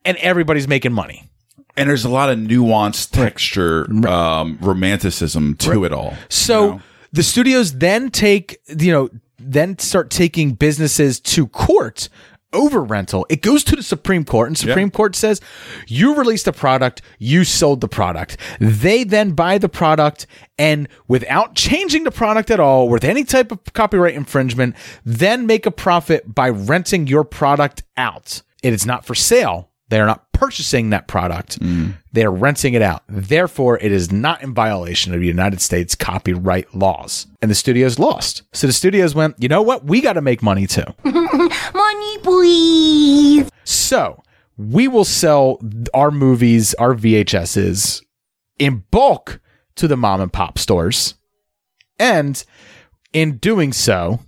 [0.05, 1.29] and everybody's making money.
[1.75, 6.13] And there's a lot of nuanced texture, um, romanticism to it all.
[6.29, 6.81] So
[7.13, 9.09] the studios then take, you know,
[9.39, 12.09] then start taking businesses to court
[12.54, 13.26] over rental.
[13.30, 15.42] It goes to the Supreme Court, and Supreme Court says
[15.88, 18.38] you released a product, you sold the product.
[18.60, 23.52] They then buy the product and without changing the product at all, with any type
[23.52, 28.42] of copyright infringement, then make a profit by renting your product out.
[28.62, 29.70] It is not for sale.
[29.93, 31.60] They are not purchasing that product.
[31.60, 31.93] Mm.
[32.13, 33.03] They are renting it out.
[33.08, 37.27] Therefore, it is not in violation of United States copyright laws.
[37.43, 38.41] And the studios lost.
[38.53, 39.86] So the studios went, you know what?
[39.86, 40.84] We got to make money too.
[41.03, 43.51] Money, please.
[43.65, 44.23] So
[44.58, 45.62] we will sell
[45.93, 48.01] our movies, our VHSs
[48.58, 49.41] in bulk
[49.75, 51.13] to the mom and pop stores.
[51.99, 52.43] And
[53.13, 54.21] in doing so,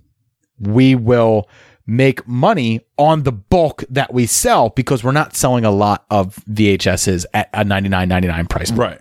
[0.60, 1.48] we will
[1.86, 6.36] make money on the bulk that we sell because we're not selling a lot of
[6.50, 8.80] VHSs at a 99.99 price point.
[8.80, 9.00] Right.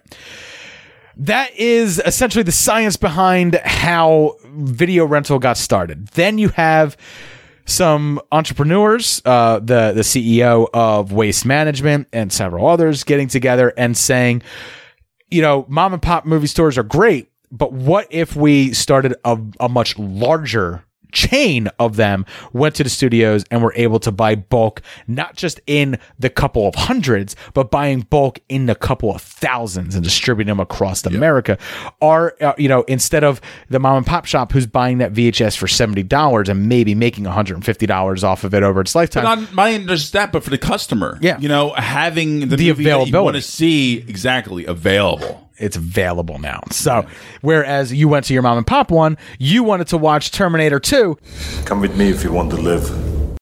[1.18, 6.08] That is essentially the science behind how video rental got started.
[6.10, 6.98] Then you have
[7.66, 13.98] some entrepreneurs, uh, the the CEO of Waste Management and several others getting together and
[13.98, 14.44] saying,
[15.32, 19.40] you know, mom and pop movie stores are great, but what if we started a,
[19.60, 24.36] a much larger chain of them went to the studios and were able to buy
[24.36, 29.22] bulk not just in the couple of hundreds but buying bulk in the couple of
[29.22, 31.58] thousands and distributing them across America
[32.02, 35.58] are uh, you know instead of the mom and pop shop who's buying that VHS
[35.58, 39.70] for $70 and maybe making $150 off of it over its lifetime But not not
[39.70, 41.18] even just that, but for the customer.
[41.22, 41.40] Yeah.
[41.40, 45.45] You know, having the, The you want to see exactly available.
[45.58, 46.62] It's available now.
[46.72, 47.06] So,
[47.42, 51.18] whereas you went to your mom and pop one, you wanted to watch Terminator 2.
[51.66, 52.84] Come with me if you want to live.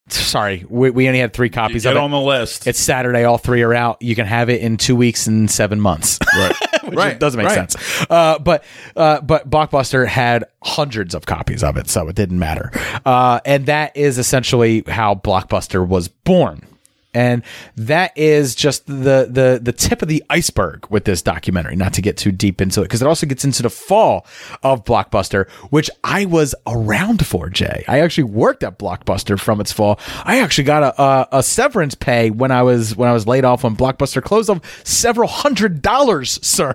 [0.08, 2.00] Sorry, we, we only had three copies Get of it.
[2.00, 2.66] on the list.
[2.66, 3.24] It's Saturday.
[3.24, 4.02] All three are out.
[4.02, 6.18] You can have it in two weeks and seven months.
[6.36, 6.54] right.
[6.84, 7.18] Which right.
[7.18, 7.72] doesn't make right.
[7.72, 8.06] sense.
[8.10, 8.62] Uh, but
[8.94, 12.70] uh, but Blockbuster had hundreds of copies of it, so it didn't matter.
[13.06, 16.66] Uh, and that is essentially how Blockbuster was born.
[17.14, 17.42] And
[17.76, 21.76] that is just the the the tip of the iceberg with this documentary.
[21.76, 24.26] Not to get too deep into it, because it also gets into the fall
[24.62, 27.48] of Blockbuster, which I was around for.
[27.48, 29.98] Jay, I actually worked at Blockbuster from its fall.
[30.24, 33.44] I actually got a, a, a severance pay when I was when I was laid
[33.44, 36.74] off when Blockbuster closed of several hundred dollars, sir.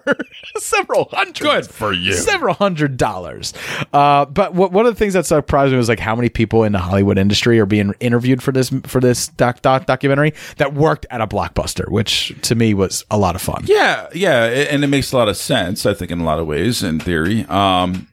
[0.58, 1.44] several hundred.
[1.44, 2.14] Good for you.
[2.14, 3.54] Several hundred dollars.
[3.94, 6.64] Uh, but what, one of the things that surprised me was like how many people
[6.64, 10.74] in the Hollywood industry are being interviewed for this for this doc, doc documentary that
[10.74, 13.64] worked at a blockbuster, which to me was a lot of fun.
[13.66, 15.86] Yeah, yeah, and it makes a lot of sense.
[15.86, 17.46] I think in a lot of ways, in theory.
[17.46, 18.08] Um,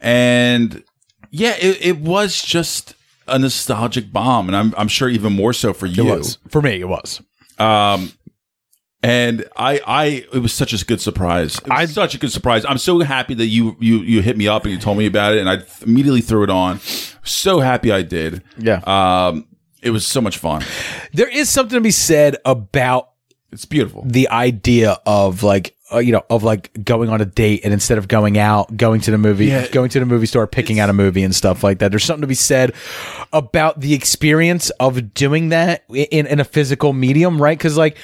[0.00, 0.82] and
[1.30, 2.94] yeah, it, it was just
[3.26, 6.08] a nostalgic bomb, and I'm I'm sure even more so for you.
[6.08, 6.80] It was for me.
[6.80, 7.20] It was.
[7.58, 8.12] Um,
[9.04, 11.58] and I, I, it was such a good surprise.
[11.58, 12.64] It was such a good surprise.
[12.64, 15.34] I'm so happy that you, you, you hit me up and you told me about
[15.34, 16.80] it, and I immediately threw it on.
[17.22, 18.42] So happy I did.
[18.56, 18.80] Yeah.
[18.86, 19.46] Um,
[19.84, 20.62] it was so much fun.
[21.12, 23.10] There is something to be said about
[23.52, 24.02] It's beautiful.
[24.06, 27.98] the idea of like uh, you know of like going on a date and instead
[27.98, 29.68] of going out going to the movie Yeah.
[29.68, 32.22] going to the movie store picking out a movie and stuff like that there's something
[32.22, 32.72] to be said
[33.32, 37.96] about the experience of doing that in, in a physical medium right because like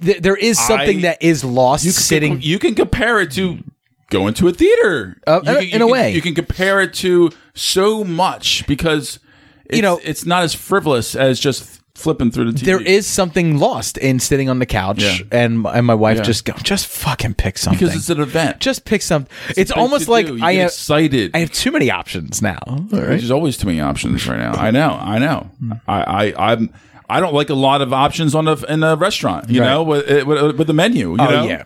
[0.00, 3.32] th- there is something I- that is lost You can, sitting you can compare it
[3.32, 3.58] to
[4.08, 5.20] going to a theater.
[5.26, 6.12] Uh, You in a- a you can- way.
[6.14, 9.18] you can compare it to so much because
[9.72, 12.64] You know- it's not as frivolous as just flipping through the TV.
[12.66, 15.16] There is something lost in sitting on the couch Yeah.
[15.32, 16.22] and and my wife Yeah.
[16.24, 18.60] just go, just fucking pick something because it's an event.
[18.60, 19.32] just pick something.
[19.56, 21.30] It's, thing almost like I have excited.
[21.34, 22.58] I have too many options now.
[22.68, 22.88] right?
[22.90, 24.52] There's always too many options right now.
[24.52, 24.90] I know.
[25.00, 25.50] I know.
[25.88, 26.02] I,
[26.36, 26.70] I I'm
[27.08, 29.48] I don't like a lot of options on a in a restaurant.
[29.48, 29.68] You Right.
[29.70, 31.12] know, with, eh, with with the menu.
[31.12, 31.44] You oh know?
[31.48, 31.62] yeah,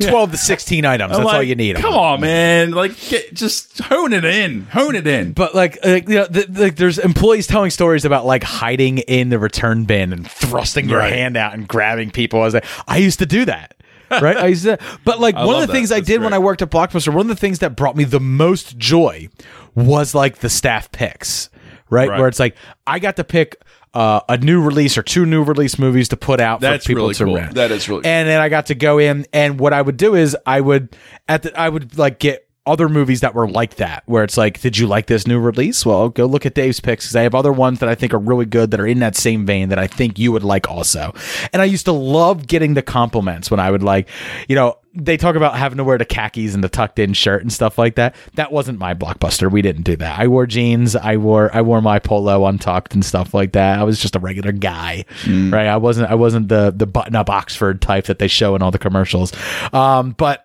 [0.00, 1.12] twelve to sixteen items.
[1.16, 1.76] I'm That's all you need.
[1.76, 2.70] Come on, man!
[2.72, 4.62] Like, get, just hone it in.
[4.66, 5.32] Hone it in.
[5.32, 9.28] But like, uh, you know, th- like there's employees telling stories about like hiding in
[9.28, 11.12] the return bin and thrusting your Right.
[11.12, 12.40] hand out and grabbing people.
[12.40, 13.74] I was like, I used to do that.
[14.10, 14.36] right?
[14.36, 15.96] I used to, but like one of love the things that.
[15.96, 16.36] I That's did when great.
[16.36, 19.28] I worked at Blockbuster, one of the things that brought me the most joy
[19.74, 21.50] was like the staff picks?
[21.90, 22.08] Right.
[22.08, 23.56] Where it's like I got to pick
[23.94, 27.04] uh, a new release or two new release movies to put out That's for people
[27.04, 27.36] really to cool.
[27.36, 27.54] rent.
[27.54, 28.10] That is really cool.
[28.10, 30.96] And then I got to go in, and what I would do is I would
[31.28, 34.60] at the I would like get other movies that were like that, where it's like,
[34.60, 35.84] did you like this new release?
[35.84, 38.18] Well, go look at Dave's picks because I have other ones that I think are
[38.18, 41.12] really good that are in that same vein that I think you would like also.
[41.52, 44.08] And I used to love getting the compliments when I would like,
[44.48, 47.42] you know, they talk about having to wear the khakis and the tucked in shirt
[47.42, 48.14] and stuff like that.
[48.34, 49.50] That wasn't my blockbuster.
[49.50, 50.18] We didn't do that.
[50.18, 50.94] I wore jeans.
[50.94, 53.80] I wore I wore my polo untucked and stuff like that.
[53.80, 55.04] I was just a regular guy,
[55.50, 55.66] right?
[55.66, 58.70] I wasn't I wasn't the the button up Oxford type that they show in all
[58.70, 59.32] the commercials.
[59.72, 60.43] Um, but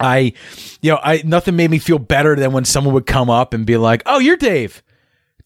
[0.00, 0.32] I,
[0.80, 3.66] you know, I nothing made me feel better than when someone would come up and
[3.66, 4.82] be like, "Oh, you're Dave,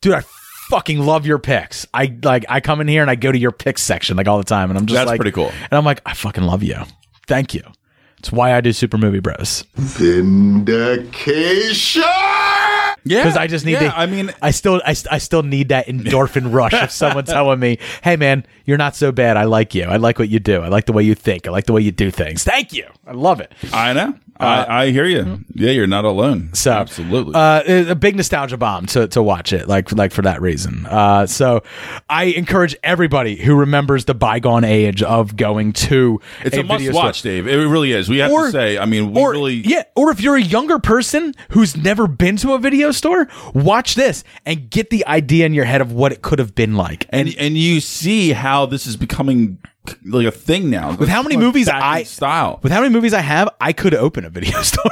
[0.00, 0.14] dude.
[0.14, 0.22] I
[0.68, 1.86] fucking love your picks.
[1.92, 4.38] I like I come in here and I go to your picks section like all
[4.38, 5.48] the time, and I'm just That's like, pretty cool.
[5.50, 6.76] And I'm like, I fucking love you.
[7.26, 7.62] Thank you.
[8.18, 9.64] It's why I do Super Movie Bros.
[9.74, 11.02] Vindication!
[13.04, 13.98] Yeah, Because I just need yeah, to.
[13.98, 17.78] I mean, I still, I, I still need that endorphin rush of someone telling me,
[18.02, 19.36] "Hey, man, you're not so bad.
[19.36, 19.84] I like you.
[19.84, 20.60] I like what you do.
[20.62, 21.46] I like the way you think.
[21.46, 22.44] I like the way you do things.
[22.44, 22.86] Thank you.
[23.06, 24.14] I love it." I know.
[24.40, 25.44] I, I hear you.
[25.54, 26.52] Yeah, you're not alone.
[26.52, 27.34] So absolutely.
[27.36, 30.84] uh, a big nostalgia bomb to, to watch it, like like for that reason.
[30.86, 31.62] Uh, so
[32.10, 36.92] I encourage everybody who remembers the bygone age of going to it's a, must video
[36.92, 37.04] store.
[37.04, 37.46] watch, Dave.
[37.46, 38.08] It really is.
[38.08, 38.78] We have Or- to say.
[38.78, 39.54] I mean, we or really.
[39.54, 43.94] yeah, or if you're a younger person who's never been to a video store, watch
[43.94, 47.06] this and get the idea in your head of what it could have been like.
[47.10, 49.58] and and you see how this is becoming
[50.04, 50.94] like a thing now.
[50.96, 52.60] With how many Like movies I style.
[52.62, 54.90] with how many movies I have, I could open a video store.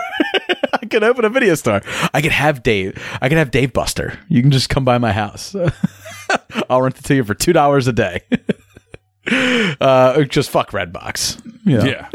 [0.73, 1.81] I could open a video store.
[2.15, 3.01] I could have Dave.
[3.21, 4.19] I could have Dave Buster.
[4.29, 5.55] You can just come by my house.
[6.71, 8.23] I'll rent it to you for two dollars a day.
[9.81, 11.50] uh, just fuck Redbox.
[11.65, 11.85] Know?
[11.85, 12.09] Yeah,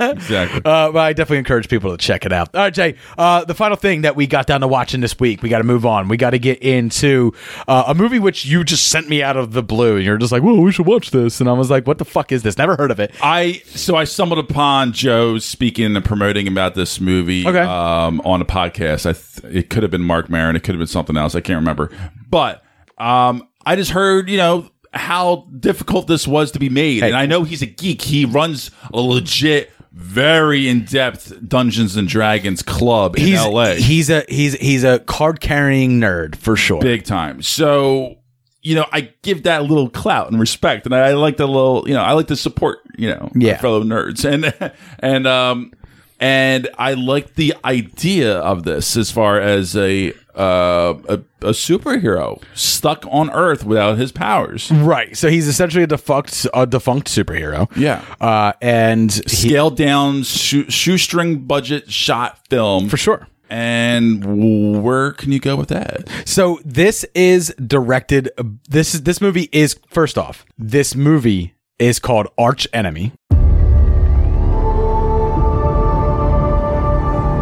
[0.00, 0.60] exactly.
[0.64, 2.54] Uh, but I definitely encourage people to check it out.
[2.54, 2.96] All right, Jay.
[3.16, 5.64] Uh, the final thing that we got down to watching this week, we got to
[5.64, 6.08] move on.
[6.08, 7.32] We got to get into
[7.68, 10.32] uh, a movie which you just sent me out of the blue, and you're just
[10.32, 12.58] like, "Well, we should watch this," and I was like, "What the fuck is this?
[12.58, 17.00] Never heard of it." I so I stumbled upon Joe speaking and promoting about this
[17.00, 17.60] movie Okay.
[17.60, 19.06] um, on a podcast.
[19.08, 21.34] I th- it could have been Marc Maron, it could have been something else.
[21.34, 21.90] I can't remember.
[22.28, 22.62] But
[22.98, 27.08] um, I just heard, you know, how difficult this was to be made, Hey.
[27.08, 28.02] and I know he's a geek.
[28.02, 33.76] He runs a legit, very in depth Dungeons and Dragons club in He's L.A.
[33.76, 36.80] he's a he's he's a card carrying nerd for sure.
[36.80, 37.42] big time.
[37.42, 38.16] So
[38.60, 41.84] you know, I give that little clout and respect, and I, I like the little,
[41.88, 43.56] you know, I like to support, you know, my Yeah.
[43.58, 45.72] fellow nerds, and and um
[46.20, 52.40] and I like the idea of this as far as a uh a, a superhero
[52.54, 54.70] stuck on Earth without his powers.
[54.70, 55.16] Right.
[55.16, 57.68] So he's essentially a defunct a defunct superhero.
[57.76, 58.04] Yeah.
[58.20, 63.26] Uh, and he, Scaled down shoe, shoestring budget shot film for sure.
[63.50, 66.08] And where can you go with that?
[66.26, 68.30] So this is directed.
[68.68, 70.44] This is this movie is first off.
[70.58, 73.12] This movie is called Arch Enemy.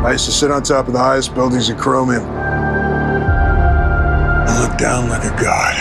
[0.07, 2.31] I used to sit on top of the highest buildings in Chromium and
[4.61, 5.75] look down like a god.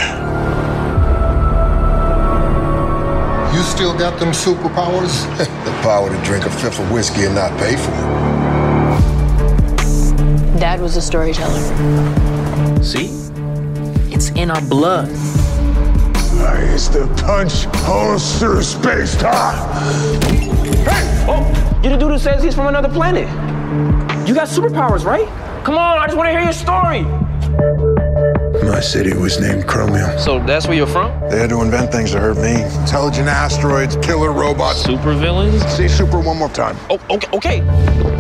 [3.54, 5.28] You still got them superpowers?
[5.38, 8.02] the power to drink a fifth of whiskey and not pay for it.
[10.60, 11.62] Dad was a storyteller.
[12.84, 13.12] See?
[14.12, 15.12] It's in our blood.
[16.42, 19.56] I used to punch holes through space time.
[20.84, 21.26] Hey!
[21.30, 21.46] Oh,
[21.84, 23.30] you're the dude who says he's from another planet.
[24.26, 25.28] You got superpowers, right?
[25.64, 27.04] Come on, I just want to hear your story.
[28.68, 30.18] My city was named Chromium.
[30.18, 31.12] So that's where you're from?
[31.30, 32.64] They had to invent things to hurt me.
[32.82, 34.84] Intelligent asteroids, killer robots.
[34.84, 35.62] Super villains?
[35.68, 36.76] Say super one more time.
[36.90, 37.58] Oh, okay, okay.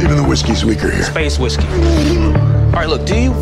[0.03, 1.03] Even the whiskey's weaker here.
[1.05, 1.65] Space whiskey.
[1.65, 3.33] All right, look, do you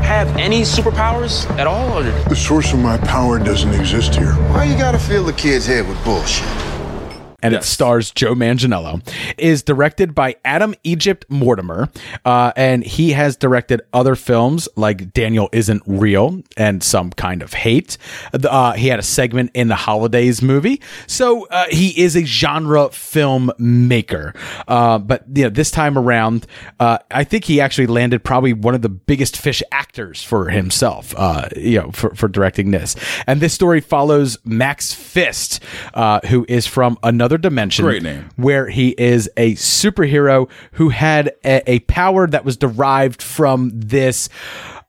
[0.00, 1.98] have any superpowers at all?
[1.98, 2.04] Or?
[2.04, 4.34] The source of my power doesn't exist here.
[4.52, 6.46] Why you gotta fill the kid's head with bullshit?
[7.44, 9.06] And it stars Joe Manganiello.
[9.38, 11.90] Is directed by Adam Egypt Mortimer,
[12.24, 17.52] uh, and he has directed other films like Daniel Isn't Real and Some Kind of
[17.52, 17.98] Hate.
[18.32, 22.88] Uh, he had a segment in the Holidays movie, so uh, he is a genre
[22.90, 24.34] film maker.
[24.66, 26.46] Uh, but you know, this time around,
[26.80, 31.14] uh, I think he actually landed probably one of the biggest fish actors for himself.
[31.16, 36.46] Uh, you know, for for directing this, and this story follows Max Fist, uh, who
[36.48, 37.84] is from another dimension.
[37.84, 38.30] Great name.
[38.36, 44.28] Where he is a superhero who had a, a power that was derived from this.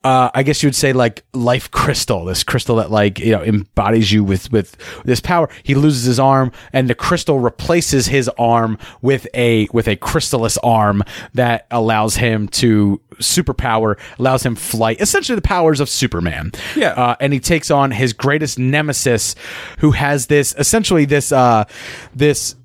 [0.06, 3.42] Uh, I guess you would say like life crystal, this crystal that like you know
[3.42, 5.50] embodies you with with this power.
[5.64, 10.60] He loses his arm, and the crystal replaces his arm with a with a crystallis
[10.62, 11.02] arm
[11.34, 16.52] that allows him to superpower, allows him flight, essentially the powers of Superman.
[16.76, 16.90] Yeah.
[16.90, 19.34] uh, and he takes on his greatest nemesis,
[19.80, 21.66] who has this essentially this uh
[22.14, 22.56] this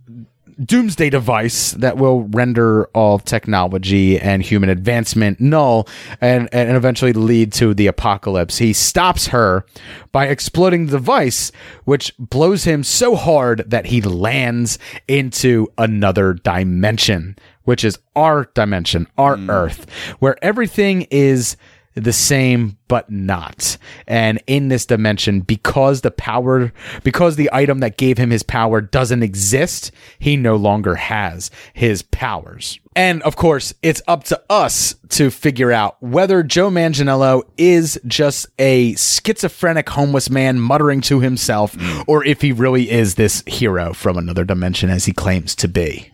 [0.65, 5.89] doomsday device that will render all technology and human advancement null
[6.21, 8.59] and, and eventually lead to the apocalypse.
[8.59, 9.65] He stops her
[10.13, 11.53] by exploding the device,
[11.85, 19.07] which blows him so hard that he lands into another dimension, which is our dimension,
[19.17, 19.51] our hmm.
[19.51, 21.57] Earth, where everything is
[21.95, 23.77] the same but not
[24.07, 26.73] and in this dimension because the power
[27.03, 32.03] because the item that gave him his power doesn't exist he no longer has his
[32.03, 38.01] powers and of course it's up to us to figure out whether joe manganiello is
[38.07, 41.77] just a schizophrenic homeless man muttering to himself
[42.07, 46.11] or if he really is this hero from another dimension as he claims to be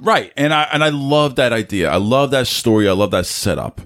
[0.00, 0.32] Right.
[0.36, 1.90] And I and I love that idea.
[1.90, 2.88] I love that story.
[2.88, 3.80] I love that setup.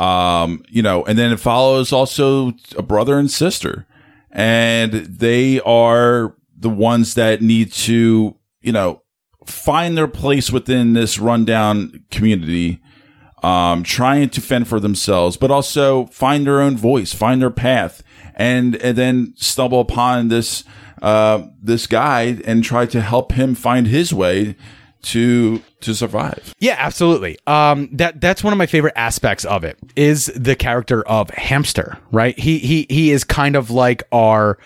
[0.00, 3.86] Um, you know, and then it follows also a brother and sister.
[4.32, 9.02] And they are the ones that need to, you know,
[9.44, 12.80] find their place within this rundown community,
[13.42, 18.02] um, trying to fend for themselves, but also find their own voice, find their path,
[18.34, 20.64] and and then stumble upon this
[21.02, 24.56] uh, this guy and try to help him find his way
[25.02, 26.54] to to survive.
[26.58, 27.38] Yeah, absolutely.
[27.46, 31.98] Um, that that's one of my favorite aspects of it is the character of Hamster.
[32.12, 32.38] Right?
[32.38, 34.58] He he he is kind of like our.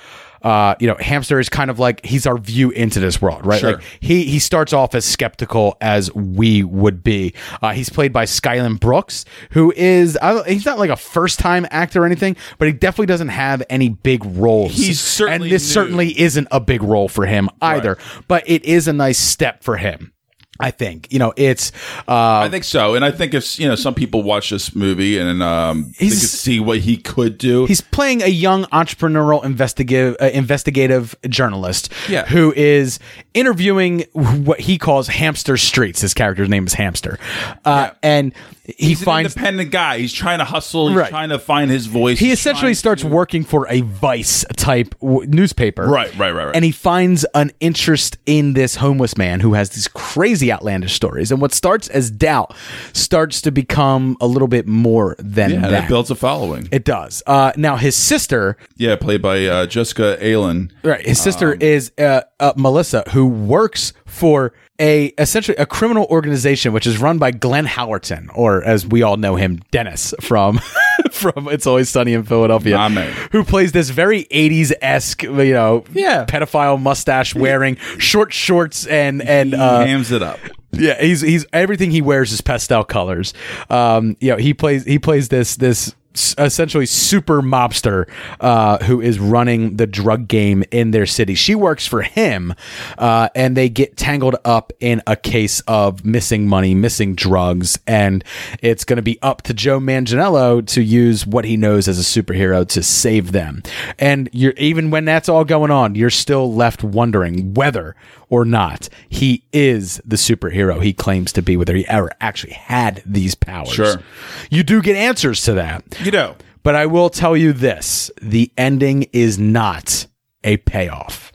[0.42, 3.60] Uh, you know, hamster is kind of like he's our view into this world, right?
[3.60, 3.72] Sure.
[3.76, 7.32] Like he he starts off as skeptical as we would be.
[7.62, 11.66] Uh, he's played by Skylan Brooks, who is don't- he's not like a first time
[11.70, 14.72] actor or anything, but he definitely doesn't have any big roles.
[14.76, 15.72] He's certainly and this new.
[15.72, 17.96] certainly isn't a big role for him either.
[18.28, 20.12] But it is a nice step for him.
[20.60, 21.72] I think you know it's.
[22.06, 25.18] Uh, I think so, and I think if you know some people watch this movie
[25.18, 27.66] and um, they could see what he could do.
[27.66, 32.24] He's playing a young entrepreneurial investigative uh, investigative journalist Yeah.
[32.26, 33.00] who is
[33.34, 36.00] interviewing what he calls hamster streets.
[36.00, 37.18] His character's name is Hamster,
[37.64, 38.32] uh, and
[38.64, 39.98] he He's finds an independent guy.
[39.98, 40.88] He's trying to hustle.
[40.88, 41.10] He's Right.
[41.10, 42.18] trying to find his voice.
[42.18, 45.84] he He's essentially starts to- working for a Vice type w- newspaper.
[45.86, 46.54] Right, right, right, right.
[46.56, 51.30] And he finds an interest in this homeless man who has these crazy outlandish stories.
[51.30, 52.54] And what starts as doubt
[52.92, 55.70] starts to become a little bit more than Yeah, that.
[55.70, 56.68] that builds a following.
[56.72, 57.22] it does.
[57.26, 60.72] Uh, now his sister Yeah, played by uh, Jessica Allen.
[60.82, 61.04] Right.
[61.06, 66.72] His sister Um, is uh, uh, Melissa, who works for a essentially a criminal organization
[66.72, 70.60] which is run by Glenn Howerton, or as we all know him, Dennis from
[71.12, 73.12] from It's Always Sunny in Philadelphia, My man.
[73.32, 76.24] who plays this very '80s esque, you know, Yeah.
[76.26, 80.38] pedophile mustache wearing short shorts and and uh, Hams it up.
[80.72, 83.32] yeah, he's he's everything he wears is pastel colors.
[83.70, 85.94] Um, you know, he plays he plays this this s-
[86.38, 88.08] essentially super mobster
[88.40, 91.34] uh, who is running the drug game in their city.
[91.34, 92.54] She works for him,
[92.98, 98.24] uh, and they get tangled up in a case of missing money, missing drugs, and
[98.62, 102.02] it's going to be up to Joe Manganiello to use what he knows as a
[102.02, 103.62] superhero to save them.
[103.98, 107.96] And even when that's all going on, you're still left wondering whether
[108.28, 113.02] or not he is the superhero he claims to be, whether he ever actually had
[113.06, 113.70] these powers.
[113.72, 114.02] Sure.
[114.50, 115.84] You do get answers to that.
[116.02, 120.06] You know, But I will tell you this the ending is not
[120.42, 121.32] a payoff.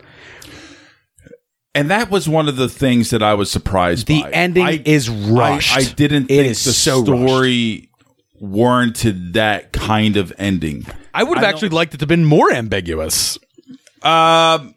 [1.76, 4.30] and that was one of the things that I was surprised The by.
[4.32, 5.76] ending I- is rushed.
[5.76, 7.90] I, I didn't It think is the so story
[8.40, 10.86] warranted that kind of ending.
[11.14, 13.38] I would have I actually liked it to have been more ambiguous.
[14.02, 14.76] Um,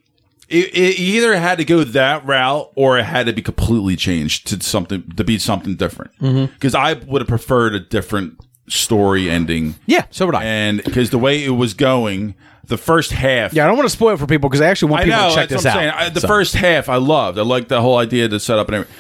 [0.52, 4.46] it, it either had to go that route or it had to be completely changed
[4.48, 6.10] to something to be something different.
[6.18, 6.52] Mm-hmm.
[6.54, 8.38] Because I would have preferred a different
[8.68, 9.74] story ending.
[9.86, 10.44] Yeah, so would I.
[10.44, 12.34] And because the way it was going,
[12.66, 13.52] the first half.
[13.52, 15.20] Yeah, I don't want to spoil it for people because I actually want I people
[15.20, 15.28] know.
[15.30, 15.94] to check that's this what I'm out.
[15.98, 16.06] saying.
[16.06, 16.28] I, the So.
[16.28, 17.38] first half I loved.
[17.38, 18.96] I liked the whole idea to set up and everything.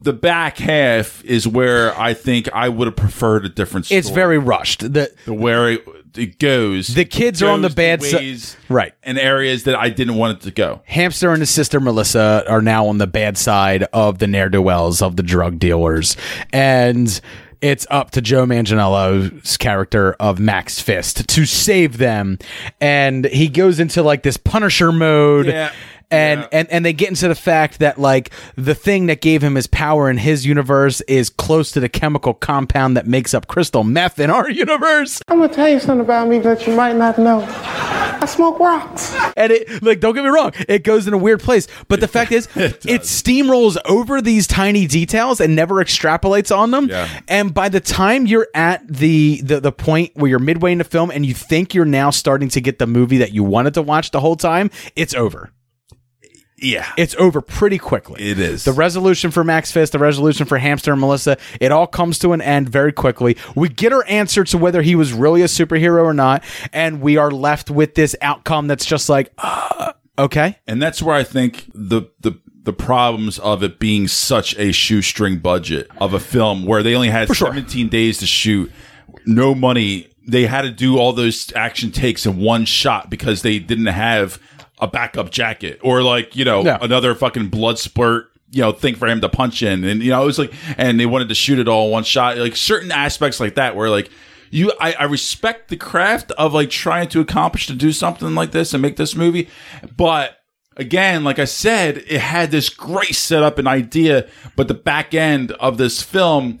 [0.00, 3.98] The back half is where I think I would have preferred a different story.
[4.00, 4.80] it's very rushed.
[4.80, 5.86] The the where it,
[6.16, 6.88] it goes.
[6.88, 8.92] The kids are on the bad side, right.
[9.02, 10.82] and areas that I didn't want it to go.
[10.86, 14.62] Hamster and his sister Melissa are now on the bad side of the ne'er do
[14.62, 16.16] wells of the drug dealers,
[16.52, 17.20] and
[17.64, 22.38] it's up to Joe Manganiello's character of Max Fist to save them.
[22.78, 25.46] And he goes into like this Punisher mode.
[25.46, 25.72] Yeah.
[26.14, 29.54] And, and and they get into the fact that like the thing that gave him
[29.56, 33.84] his power in his universe is close to the chemical compound that makes up crystal
[33.84, 35.20] meth in our universe.
[35.28, 37.40] I'm gonna tell you something about me that you might not know.
[37.46, 39.14] I smoke rocks.
[39.36, 42.08] and it like don't get me wrong it goes in a weird place but the
[42.08, 47.08] fact is it, steamrolls over these tiny details and never extrapolates on them Yeah.
[47.28, 50.84] and by the time you're at the, the the point where you're midway in the
[50.84, 53.82] film and you think you're now starting to get the movie that you wanted to
[53.82, 55.50] watch the whole time it's over
[56.56, 56.90] Yeah.
[56.96, 58.22] it's over pretty quickly.
[58.22, 58.64] It is.
[58.64, 62.32] The resolution for Max Fist, the resolution for Hamster and Melissa, it all comes to
[62.32, 63.36] an end very quickly.
[63.54, 67.16] We get our answer to whether he was really a superhero or not, and we
[67.16, 70.58] are left with this outcome that's just like, uh, okay.
[70.66, 75.38] and that's where I think the the the problems of it being such a shoestring
[75.38, 78.72] budget of a film where they only had 17 days to shoot,
[79.26, 80.08] no money.
[80.26, 84.40] They had to do all those action takes in one shot because they didn't have
[84.80, 86.78] a backup jacket or like you know Yeah.
[86.80, 89.84] another fucking blood spurt you know thing for him to punch in.
[89.84, 92.36] And you know it was like and they wanted to shoot it all one shot.
[92.38, 94.10] Like certain aspects like that where like
[94.50, 98.52] you I, I respect the craft of like trying to accomplish to do something like
[98.52, 99.48] this and make this movie.
[99.96, 100.38] But
[100.76, 105.52] again like i said it had this great setup and idea but the back end
[105.52, 106.58] of this film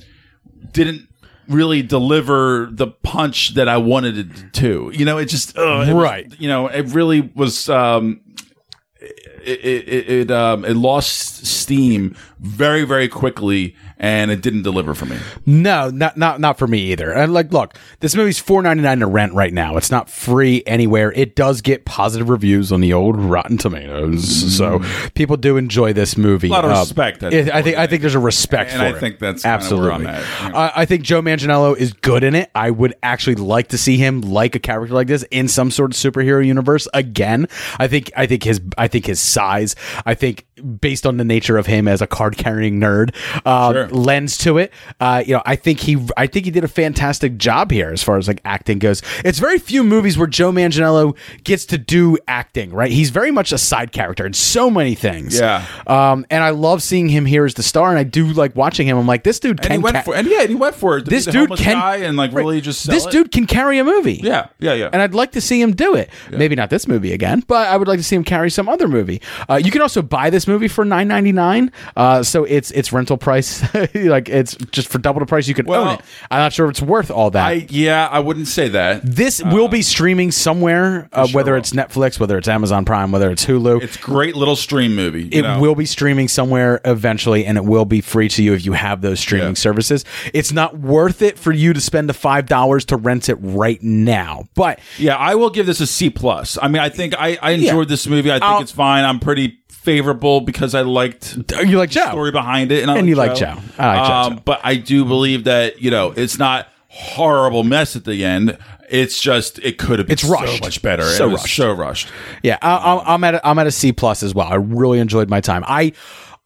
[0.70, 1.08] didn't
[1.48, 5.92] really deliver the punch that i wanted it to you know it just ugh, it
[5.94, 6.32] was- Right.
[6.40, 8.20] you know it really was um
[9.44, 15.06] it it, it um it lost steam very very quickly and it didn't deliver for
[15.06, 15.16] me
[15.46, 17.12] No, not not not for me either.
[17.12, 19.76] And like, look, this movie's four ninety nine to rent right now.
[19.76, 21.12] It's not free anywhere.
[21.12, 24.80] It does get positive reviews on the old Rotten Tomatoes, so
[25.14, 26.48] people do enjoy this movie.
[26.48, 26.52] Mm.
[26.52, 28.72] A lot of Uh, respect, I it- think, I think I think there's a respect
[28.72, 29.88] And for I think that's absolutely.
[29.88, 30.56] where I'm at, yeah.
[30.76, 32.50] I, I think Joe Manganiello is good in it.
[32.54, 35.92] I would actually like to see him like a character like this in some sort
[35.92, 37.46] of superhero universe again.
[37.78, 39.74] I think I think his I think his size.
[40.06, 40.46] I think
[40.80, 43.14] based on the nature of him as a card carrying nerd,
[43.44, 43.88] uh, Sure.
[43.94, 44.72] Lens to it.
[45.00, 48.02] Uh, you know, I think he, I think he did a fantastic job here as
[48.02, 49.02] far as like acting goes.
[49.24, 52.72] It's very few movies where Joe Manganiello gets to do acting.
[52.72, 55.38] Right, he's very much a side character in so many things.
[55.38, 55.64] Yeah.
[55.86, 58.86] Um, and I love seeing him here as the star, and I do like watching
[58.86, 58.96] him.
[58.98, 59.72] I'm like, this dude and can.
[59.72, 61.96] he went ca- for and yeah and he went for it this dude can guy
[61.96, 63.12] and like really just this it.
[63.12, 64.20] dude can carry a movie.
[64.22, 66.10] yeah yeah yeah And I'd like to see him do it.
[66.30, 68.88] Maybe not this movie again, but I would like to see him carry some other
[68.88, 69.20] movie.
[69.48, 71.70] Uh, you can also buy this movie for nine ninety nine.
[71.96, 73.62] Uh, so it's it's rental price,
[73.94, 76.00] like it's just for double the price you can Well- own it.
[76.30, 77.44] I'm not sure if it's worth all that.
[77.46, 81.58] I yeah I wouldn't say that this will be streaming somewhere, uh, sure whether will.
[81.58, 83.82] it's Netflix, whether it's Amazon Prime, whether it's Hulu.
[83.82, 85.60] it's a great little stream movie you it know?
[85.60, 89.00] will be streaming somewhere eventually, and it will be free to you if you have
[89.00, 89.54] those streaming Yeah.
[89.54, 90.04] services.
[90.32, 93.82] It's not worth it for you to spend the five dollars to rent it right
[93.82, 96.58] now, but Yeah, I will give this a C plus.
[96.62, 98.30] I mean, I think I, I enjoyed this movie.
[98.30, 99.04] I think I'll- it's fine.
[99.04, 102.04] I'm pretty favorable because I liked you like Joe.
[102.04, 103.56] the story behind it, and, I And you like Joe.
[103.78, 104.40] I like Um.
[104.44, 108.56] But I do believe that you know it's not horrible mess at the end.
[108.90, 110.58] It's just it could have been It's rushed.
[110.58, 111.02] so much better.
[111.04, 111.56] So rushed.
[111.56, 112.08] so rushed.
[112.42, 114.46] Yeah, I, I, I'm at a, I'm at a C plus as well.
[114.46, 115.64] I really enjoyed my time.
[115.66, 115.92] I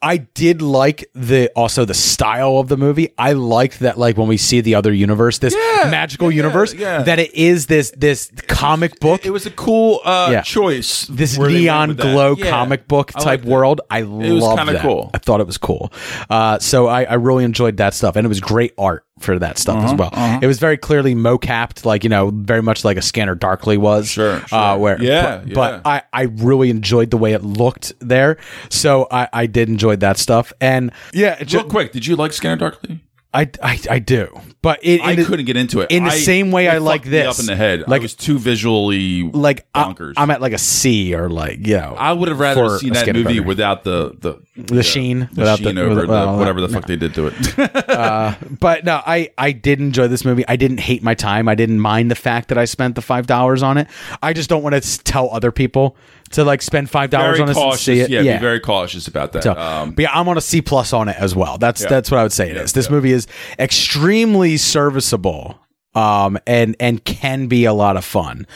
[0.01, 3.13] I did like the also the style of the movie.
[3.19, 6.73] I liked that like when we see the other universe, this Yeah, magical yeah, universe,
[6.73, 7.03] yeah.
[7.03, 9.27] that it is this this comic book.
[9.27, 11.07] It was a cool uh, choice.
[11.09, 13.49] this where they went neon glow comic book I type it.
[13.49, 13.81] world.
[13.91, 14.83] I was love that.
[14.83, 15.11] cool.
[15.15, 15.93] I thought it was cool.
[16.31, 19.59] Uh, so I, I really enjoyed that stuff, and it was great art for that
[19.59, 20.39] stuff Uh-huh, as well.
[20.43, 24.09] It was very clearly mo-capped, like you know, very much like a Scanner Darkly was.
[24.09, 24.79] Sure, Uh, sure.
[24.79, 25.55] where, Yeah, but, yeah.
[25.55, 28.37] but I, I really enjoyed the way it looked there.
[28.71, 32.33] So I, I did enjoy that stuff, and yeah, it Real quick, did you like
[32.33, 33.01] Scanner Darkly?
[33.35, 36.51] I, I I do, but it, I the- couldn't get into it in the same
[36.51, 37.27] way I like this.
[37.27, 37.81] up in the head.
[37.87, 40.15] Like- I was too visually like I, bonkers.
[40.17, 41.95] I'm at like a C or like you know.
[41.99, 45.79] I would have rather seen that movie without the the The sheen, the without the-
[45.79, 46.73] over the, whatever the no.
[46.73, 47.59] fuck they did to it.
[47.91, 50.45] uh, but no, I I did enjoy this movie.
[50.49, 51.49] I didn't hate my time.
[51.49, 53.89] I didn't mind the fact that I spent the five dollars on it.
[54.23, 55.97] I just don't want to tell other people
[56.33, 57.85] to like spend five dollars on this and cautious.
[57.85, 58.11] see it.
[58.11, 59.43] Yeah, be very cautious about that.
[59.45, 61.59] So, um, but yeah, I'm on a C plus on it as well.
[61.59, 61.89] That's Yeah.
[61.89, 62.73] that's what I would say it is.
[62.73, 62.93] Yeah, This yeah.
[62.93, 63.27] movie is
[63.59, 65.59] extremely serviceable.
[65.95, 68.47] um, and and can be a lot of fun.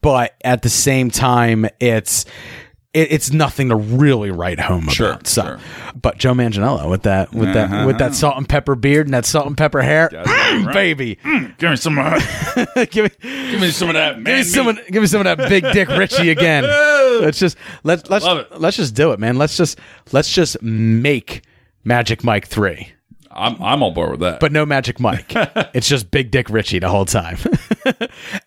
[0.00, 2.24] But at the same time, it's
[2.94, 5.26] it, it's nothing to really write home about.
[5.26, 5.58] So,
[6.00, 9.26] but Joe Manganiello with that with that with that salt and pepper beard and that
[9.26, 11.18] salt and pepper hair, Mm, baby,
[11.58, 11.98] give me some.
[11.98, 12.22] Of,
[12.90, 13.10] give me
[13.50, 14.16] give me some of that.
[14.16, 16.64] give me some of, give me some of that big dick Richie again.
[17.20, 18.24] Let's just let's let's
[18.56, 19.36] let's just do it, man.
[19.36, 19.78] Let's just
[20.12, 21.42] let's just make
[21.84, 22.92] Magic Mike three.
[23.30, 24.40] I'm I'm on board with that.
[24.40, 25.32] But no Magic Mike.
[25.74, 27.36] it's just Big Dick Richie the whole time.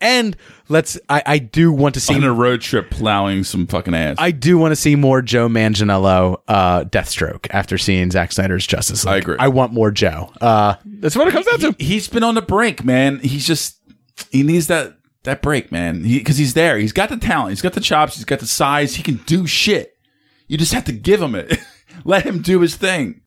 [0.02, 0.36] and
[0.70, 4.18] let's I, I do want to see on a road trip plowing some fucking ass.
[4.20, 9.05] I do want to see more Joe Manganiello uh, Deathstroke after seeing Zack Snyder's Justice
[9.05, 9.13] League.
[9.13, 9.38] I agree.
[9.39, 10.32] I want more Joe.
[10.41, 11.84] Uh, that's what it comes down to.
[11.84, 13.20] He, has been on the brink, man.
[13.20, 13.78] He's just
[14.32, 16.03] he needs that that break, man.
[16.03, 16.78] Because he's there.
[16.78, 17.49] He's got the talent.
[17.49, 18.15] He's got the chops.
[18.15, 18.95] He's got the size.
[18.95, 19.93] He can do shit.
[20.47, 21.59] You just have to give him it.
[22.05, 23.22] Let him do his thing.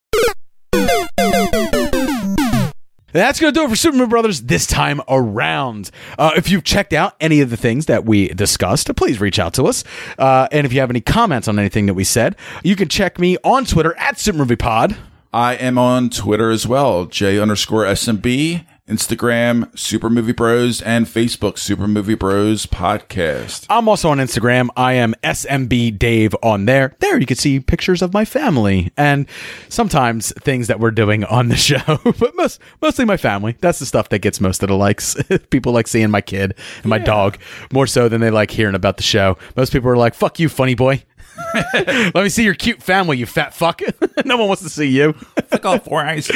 [3.12, 5.90] That's going to do it for Superman Brothers this time around.
[6.18, 9.54] Uh, if you've checked out any of the things that we discussed, please reach out
[9.54, 9.84] to us.
[10.18, 13.18] Uh, and if you have any comments on anything that we said, you can check
[13.18, 14.96] me on Twitter at SuperMoviePod.
[15.32, 21.58] I am on Twitter as well, J underscore SMB, Instagram, Super Movie Bros, and Facebook,
[21.58, 23.64] Super Movie Bros Podcast.
[23.70, 24.68] I'm also on Instagram.
[24.76, 26.96] I am SMB Dave on there.
[26.98, 29.26] There you can see pictures of my family and
[29.68, 31.78] sometimes things that we're doing on the show,
[32.18, 33.56] but most mostly my family.
[33.60, 35.16] That's the stuff that gets most of the likes.
[35.50, 37.38] people like seeing my kid and my dog
[37.72, 39.38] more so than they like hearing about the show.
[39.56, 41.04] Most people are like, "Fuck you, funny boy."
[41.74, 43.80] Let me see your cute family, you fat fuck.
[44.24, 45.12] no one wants to see you.
[45.12, 46.28] Fuck all four eyes.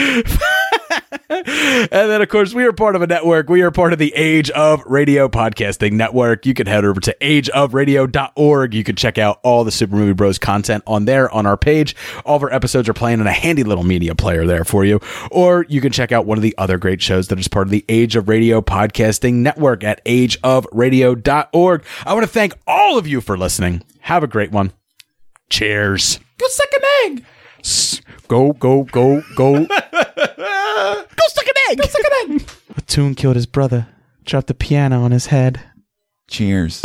[1.30, 3.48] and then, of course, we are part of a network.
[3.48, 6.46] We are part of the Age of Radio Podcasting Network.
[6.46, 8.74] You can head over to ageofradio.org.
[8.74, 11.96] You can check out all the Super Movie Bros content on there on our page.
[12.24, 15.00] All of our episodes are playing in a handy little media player there for you.
[15.30, 17.70] Or you can check out one of the other great shows that is part of
[17.70, 21.84] the Age of Radio Podcasting Network at ageofradio.org.
[22.06, 23.82] I want to thank all of you for listening.
[24.00, 24.72] Have a great one.
[25.50, 26.20] Cheers.
[26.38, 27.24] Go suck an egg.
[28.28, 29.66] Go, go, go, go.
[29.66, 31.78] Go suck an egg.
[31.78, 32.46] Go suck an egg.
[32.74, 33.86] Platoon killed his brother,
[34.24, 35.60] dropped the piano on his head.
[36.28, 36.82] Cheers.